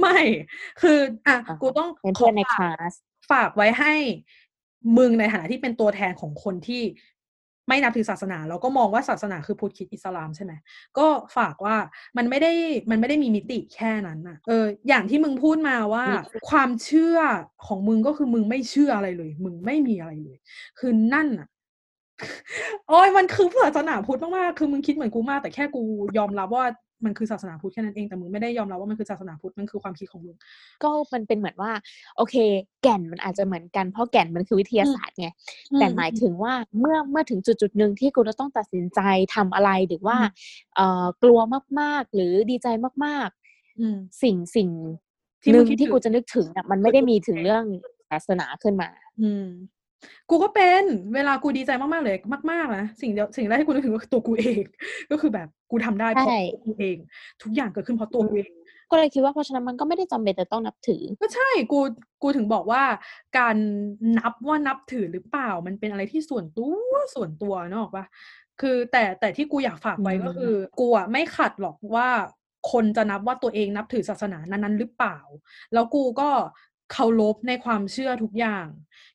[0.00, 0.18] ไม่
[0.80, 2.94] คืออะอะกูต้องเป็นเพื่อนในขคฝากลาส
[3.30, 3.94] ฝากไว้ให้
[4.98, 6.82] มึงในฐานะที่เป็นตัวแทนของคนที่
[7.68, 10.52] ไม่นับถือศาสนาแล้วก็มองว่าศาสนาคือพุทธคริดอิสลามใช่ไหม
[10.98, 11.06] ก็
[11.36, 11.76] ฝากว่า
[12.16, 12.52] มันไม่ได้
[12.90, 16.04] มันไม่ได้มีมิติแค่นั้นน่ะเอออย่างที่มึงพูดมาว่า
[16.50, 17.18] ความเชื่อ
[17.66, 20.38] ของมึงก็คือมึงไม่เชื่ออะไรเลย มึงไม่มีอะไรเลย
[20.78, 21.48] คือนั่นน่ะ
[22.88, 25.82] โอ้ยมันคือศาสนาพุทธมากๆคือมึงคิดเหมือนกูมากแต่แค่กู
[26.18, 26.64] ยอมรับว่า
[27.04, 30.36] มันคือศาสนาพุทธแค่นั้นเองแต่มึงไม่ได้ยอมรับว่ามันคือศาสนาพุทธมันคือความคิดของมึง
[30.82, 31.72] ก็มันเป็นเหมือนว่า
[32.16, 32.34] โอเค
[32.82, 35.28] แก่นมันอาจจะเหมือนกันเพราะแก่นมันคือวิทยาศาสตร์ไง
[35.78, 39.00] แต่หมายถึงว่าเมื่อเมื่อถึงจุดจุดๆหนึ่งที่กูจะต้องตัดสินใจ
[39.34, 40.30] ทำอะไรหรือว่าอืม
[40.74, 41.38] เอ่อกลัว
[41.80, 42.66] มากๆ หรือดีใจ
[43.04, 43.30] มาก
[43.80, 44.68] อืมสิ่งสิ่ง
[45.42, 47.64] ที่หมึนึ่งงคิดที่ถึงกูจะนึกถึงอะมันไม่ได้มีถึงเรื่อง
[48.10, 48.88] ศาสนาขึ้นมา
[49.20, 49.46] อืม
[50.30, 50.82] กูก็เป็น
[51.14, 52.16] เวลากูดีใจมากๆเลย
[52.50, 54.62] มากๆนะสิ่งเดียวสิ่งแรกที่กูนึกถึงก็คือตัวกูเอง
[55.10, 56.96] ก็คือแบบกูทำได้เพราะใช่ตัวกูเอง
[57.42, 58.52] ทุกอย่างเกิดขึ้นเพราะตัวกูเอง
[58.90, 61.80] ก็เลยคิดว่าเพราะฉะนั้นมันก็ไม่ได้จำเป็นจะต้องนับถือ ก็ใช่กู
[62.22, 62.82] กูถึงบอกว่า
[63.38, 63.56] การ
[64.18, 68.06] นับว่านับถือหรือเปล่ามันเป็นอะไรที่ส่วนตัวส่วนตัวเนกอะปะ
[68.60, 72.08] คือแต่แต่ที่กูอยากฝากไว้อืมก็คือ กูอะไม่ขัดหรอกว่า
[72.72, 75.18] คนจะนับว่าตัวเองนับถือศาสนานั้นๆหรือเปล่า
[75.72, 76.30] แล้วกูก็
[76.92, 78.66] เคารพในความเชื่อทุกอย่าง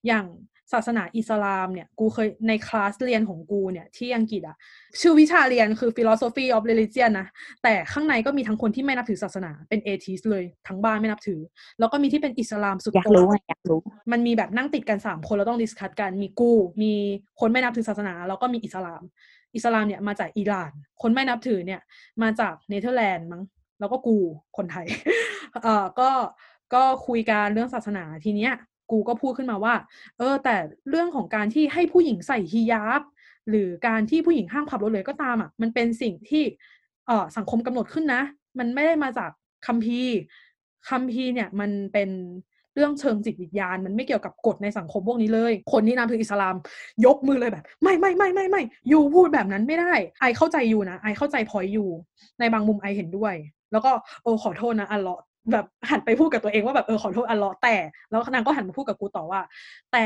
[0.07, 0.25] อย่าง
[0.73, 4.57] ศาสนาอิสลามเนี่ย กูเคยในคลาสเรียนของกูเนี่ย ที่อังกฤษอะ
[4.99, 7.27] ชื่อวิชาเรียนคือ philosophy of religion นะ
[7.63, 11.39] แต่ข้างในก็มีทั้งคนที่ไม่นับถือศาสนาเป็นเอทิสเลย ทั้งบ้านไม่นับถือ
[11.79, 16.51] แล้วก็มีที่เป็นอิสลามสุดอยากโต่งรู้ไงอยากรู้มันมีแบบนั่งติดกันสามคนเราต้อง discuss กันมีกู
[16.81, 16.93] มี
[17.39, 19.01] คนไม่นับถือศาสนา แล้วก็มีอิสลาม
[19.55, 21.81] อิสลามเนี่ยมาจากอิหร่าน คนไม่นับถือเนี่ย
[22.21, 23.43] มาจากเนเธอร์แลนด์มั้ง
[23.79, 24.17] แล้วก็กู
[24.57, 24.85] คนไทย
[25.63, 26.09] เอ่อก็
[26.73, 28.53] ก็คุยกันเรื่องศาสนาทีเนี้ย
[28.91, 29.75] กูก็พูดขึ้นมาว่า
[30.17, 30.55] เออ แต่
[30.89, 33.01] เรื่องของการที่ให้ผู้หญิงใส่ฮิญาบ
[33.49, 36.43] หรือการที่ผู้หญิงห้ามขับรถเลยก็ตามอะมันเป็นสิ่งที่
[37.07, 38.21] เออสังคมกำหนดขึ้นนะ
[38.59, 39.29] มันไม่ได้มาจาก
[39.67, 40.13] คัมภีร์
[40.89, 42.09] คัมภีร์เนี่ยมันเป็น
[42.75, 46.55] เรื่องเชิงจิตวิญญาณ มันไม่เกี่ยวกับกฎในสังคมพวกนี้เลย คนที่นับถืออิสลาม
[47.05, 48.61] ยกมือเลยแบบ ไม่ไม่ไม่ไม่ไม่
[48.91, 51.89] ยูพูดแบบนั้นไม่ได้ไอเข้าใจอยู่นะไอเข้าใจพอยอยู่
[52.39, 53.33] ในบางมุมไอเห็นด้วย
[53.71, 53.91] แล้วก็
[54.23, 55.21] โอ้ขอโทษนะอัลเลาะ
[55.53, 57.75] แบบหันไปพูดกับตัวเองว่าแบบเออขอโทษอัลเลาะห์แต่
[58.09, 59.41] แล้วนางก็หันมาพูดกับกูต่อว่า
[59.93, 60.05] แต่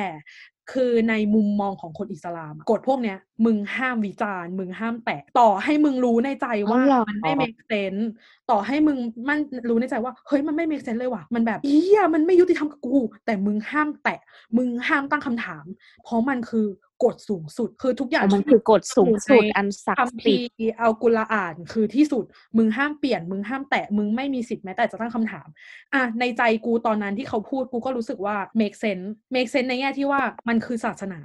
[0.73, 8.03] คือในมุมมองของคนอิสลามอะกฎพวกเนี้ย มึงห้ามวิจารณ์มึงห้ามแตะต่อให้มึงรู้ในใจว่าอ๋อเหรอมันไม่ make sense
[8.51, 8.97] ต่อให้มึง
[9.29, 9.39] มัน
[9.69, 14.19] รู้ในใจว่าเฮ้ยมันไม่ make sense เลยว่ะมันแบบเฮียมันไม่ยุติธรรมกับกู แต่มึงห้ามแตะ
[14.57, 15.65] มึงห้ามตั้งคำถาม
[16.03, 16.67] เพราะมันคือ
[17.03, 22.23] กฎสูงสุด คือทุกอย่างอ๋อมันที่คือกฎสูงสุดอันศักคัมดิ์ภีสิทธิ์ร์อัลกุรอานคือที่สุด
[22.57, 25.47] มึงห้ามเปลี่ยน มึงห้ามแตะมึงไม่มีสิทธิ์แม้แต่จะตั้งคำถาม
[25.93, 31.19] อะในใจกูตอนนั้นที่เขาพูดกูก็รู้สึกว่า make sense make sense ในแง่ที่ว่ามันคือศาสนา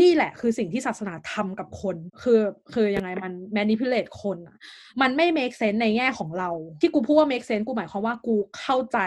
[0.00, 2.40] นี่แหละคือสิ่งที่ศาสนาทำกับคน คือ
[2.74, 4.56] คือยังไงมัน manipulate คนอะ
[5.00, 8.98] มันไม่ make sense ในแง่ของเรา ที่กูพูดว่า make sense กูหมายความว่ากูเข้าใจ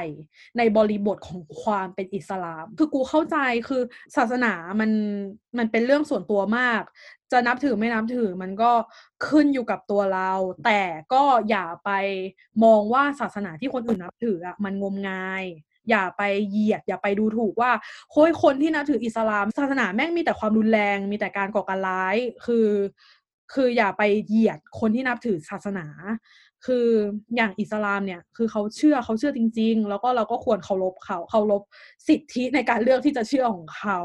[0.58, 3.38] ในบริบทของความเป็นอิสลาม คือกูเข้าใจ
[3.70, 3.82] คือ
[4.18, 4.92] ศาสนามัน
[5.60, 6.82] มันเป็นเรื่องส่วนตัวมาก
[7.32, 8.72] จะนับถือไม่นับถือมันก็
[9.28, 10.32] ขึ้นอยู่กับตัวเรา
[10.66, 10.82] แต่
[11.14, 11.92] ก็อย่าไป
[12.64, 15.44] มองว่าศาสนาที่คนอื่นนับถืออะมันงมงาย
[15.90, 17.72] อย่าไปเหยียด อย่าไปดูถูกว่า
[18.12, 22.70] โค้ยคนที่นับถืออิสลาม ศาสนาแม่งมีแต่ความรุนแรง มีแต่การก่อการร้ายคือ
[23.54, 25.86] คืออย่าไปเหยียดคนที่นับถือศาสนา
[26.66, 26.88] คือ
[27.36, 31.62] อย่างอิสลามเนี่ย คือเขาเชื่อเขาเชื่อจริง ๆ แล้วก็เราก็ควรเคารพเขาเคารพ
[32.08, 34.00] สิทธิในการเลือกที่จะเชื่อของเขา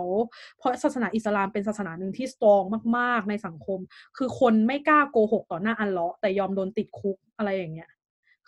[0.58, 2.62] เพราะศาสนาอิสลามเป็นศาสนาหนึ่งที่สตรอง
[2.96, 3.78] มากๆในสังคม
[4.16, 7.90] คือคนไม่กล้าโกหกต่อหน้าอัลเลาะห์แต่ยอมโดนติดคุกอะไรอย่างเงี้ย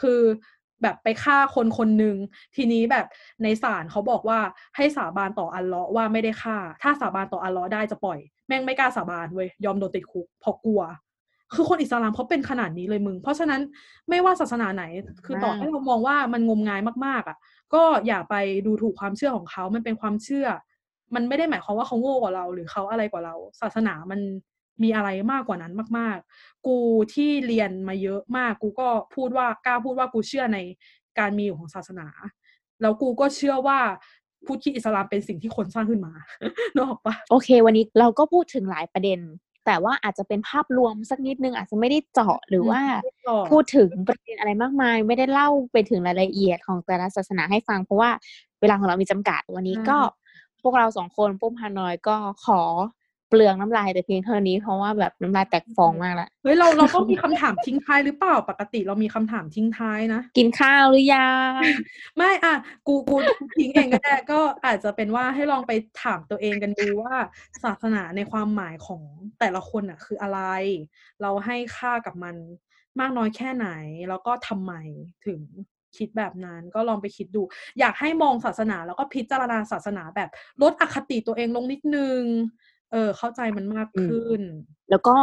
[0.00, 0.20] คือ
[0.82, 2.16] แบบไปฆ่าคนคนหนึ่ง
[2.56, 3.06] ทีนี้แบบ
[3.42, 4.38] ในศาลเขาบอกว่า
[4.76, 10.82] ให้สาบานต่ออัลเลาะห์ว่าไม่ได้ฆ่า ถ้าสาบานต่ออัลเลาะห์ได้จะปล่อย แม่งไม่กล้าสาบานเว้ยยอมโดนติดคุกเพราะกลัว
[11.54, 13.60] คือคนอิสลามเขาเป็นขนาดนี้เลยมึง เพราะฉะนั้น
[14.08, 14.84] ไม่ว่าศาสนาไหน
[15.26, 17.36] คือต่อให้เรามองว่ามันงมงายมากๆอะ
[17.74, 18.34] ก็อย่าไป
[18.66, 20.46] ดูถูกความเชื่อของเขา มันเป็นความเชื่อ
[21.14, 24.20] มันไม่ได้หมายความว่าเขาโง่กว่าเรา หรือเขาอะไรกว่าเรา ศาสนามัน
[24.82, 26.76] มีอะไรมากกว่านั้นมาก ๆ กู
[27.14, 30.58] ที่เรียนมาเยอะมาก กูก็พูดว่ากล้าพูดว่ากูเชื่อใน
[31.18, 32.06] การมีอยู่ของศาสนา
[32.80, 33.78] แล้วกูก็เชื่อว่า
[34.46, 36.12] พุทธคริดอิสลามเป็นสิ่งที่คนสร้างขึ้นมา
[36.74, 39.18] นึกออกปะโอเค วันนี้เราก็พูดถึงหลายประเด็น
[39.66, 42.80] แต่ว่าอาจจะเป็นภาพรวมสักนิดนึง อาจจะไม่ได้เจาะหรือว่า
[43.28, 48.10] ต่อพูดถึงประเด็นอะไรมากมาย ไม่ได้เล่าไปถึงรายละเอียดของแต่ละศาสนาให้ฟัง เพราะว่า
[48.60, 49.98] เวลาของเรามีจำกัดวันนี้ก็
[50.62, 52.60] พวกเราสองคนปุ้มฮานอยก็ขอ
[53.32, 61.60] เปลืองน้ำลายแต่เพียงเท่านี้เพราะว่าแบบน้ำลายแตกฟองมากละเฮ้ยเราเราต้องมีคำถามทิ้งท้ายหรือเปล่าปกติเรามีคำถามทิ้งท้ายนะ กินข้าวหรือยัง
[62.16, 62.54] ไม่อะ
[62.86, 63.16] กูกู
[63.58, 65.72] ทิ้งเองก็ได้ก็อาจจะเป็นว่าให้ลองไป
[66.02, 67.14] ถามตัวเองกันดูว่า
[67.64, 69.02] ศาสนาในความหมายของ
[69.40, 70.40] แต่ละคนอะ คืออะไร
[71.22, 72.36] เราให้ค่ากับมัน
[73.00, 73.68] มากน้อยแค่ไหน
[74.08, 74.72] แล้วก็ทำไม
[75.26, 75.40] ถึง
[75.96, 77.42] คิดแบบนั้นก็ลองไปคิดดู
[77.78, 80.30] อยากให้มองศาสนาแล้วก็พิจารณาศาสนาแบบ
[80.62, 82.22] ลดอคติตัวเองลงนิดนึง
[82.92, 84.42] เออ เข้าใจมันมากอืมขึ้น
[84.90, 85.14] แล้วก็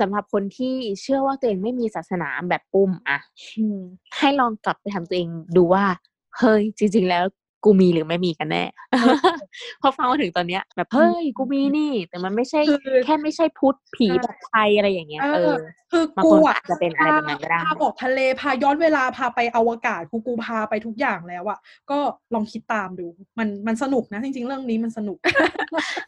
[0.00, 3.18] สำหรับคนที่เชื่อว่าตัวเองไม่มีศาสนาแบบปุ้มอะ
[3.58, 3.78] อืม
[4.18, 5.84] ให้ลองกลับไปถามตัวเองดูว่า
[6.38, 7.24] เฮ้ยจริง ๆ แล้ว
[7.64, 8.64] กูมีหรือไม่มีกันแน่
[9.82, 15.58] พอฟังมาถึงตอนเนี้ย แบบเฮ้ยกูมีนี่ แต่มันไม่ใช่คือแค่ไม่ใช่พุทธผีใช่แบบไทยอะไรอย่างเงี้ยเอเอออ
[15.92, 21.58] คือบางกูคนอะอาจจะเป็นอะไรแบบนั้นก็ได้พาออกทะเลพาย้อนเวลาพาไปอวกาศกูกูพาไปทุกอย่างแล้วอะ
[21.90, 21.98] ก็
[22.34, 23.06] ลองคิดตามดู
[23.38, 25.18] มันมันสนุกนะจริง ๆ เรื่องนี้มันสนุก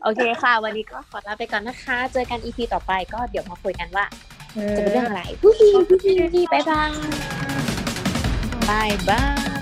[0.02, 4.04] โอเคค่ะ วันนี้ก็ขอลาไปก่อนนะคะ เจอกัน EP ต่อไปก็เดี๋ยวมาคุยกันว่า
[4.76, 6.90] จะเป็นเรื่องอะไรวุ้ยวุ้ยวุ้ยบ๊ายบาย
[8.68, 9.22] บายบา
[9.58, 9.59] ย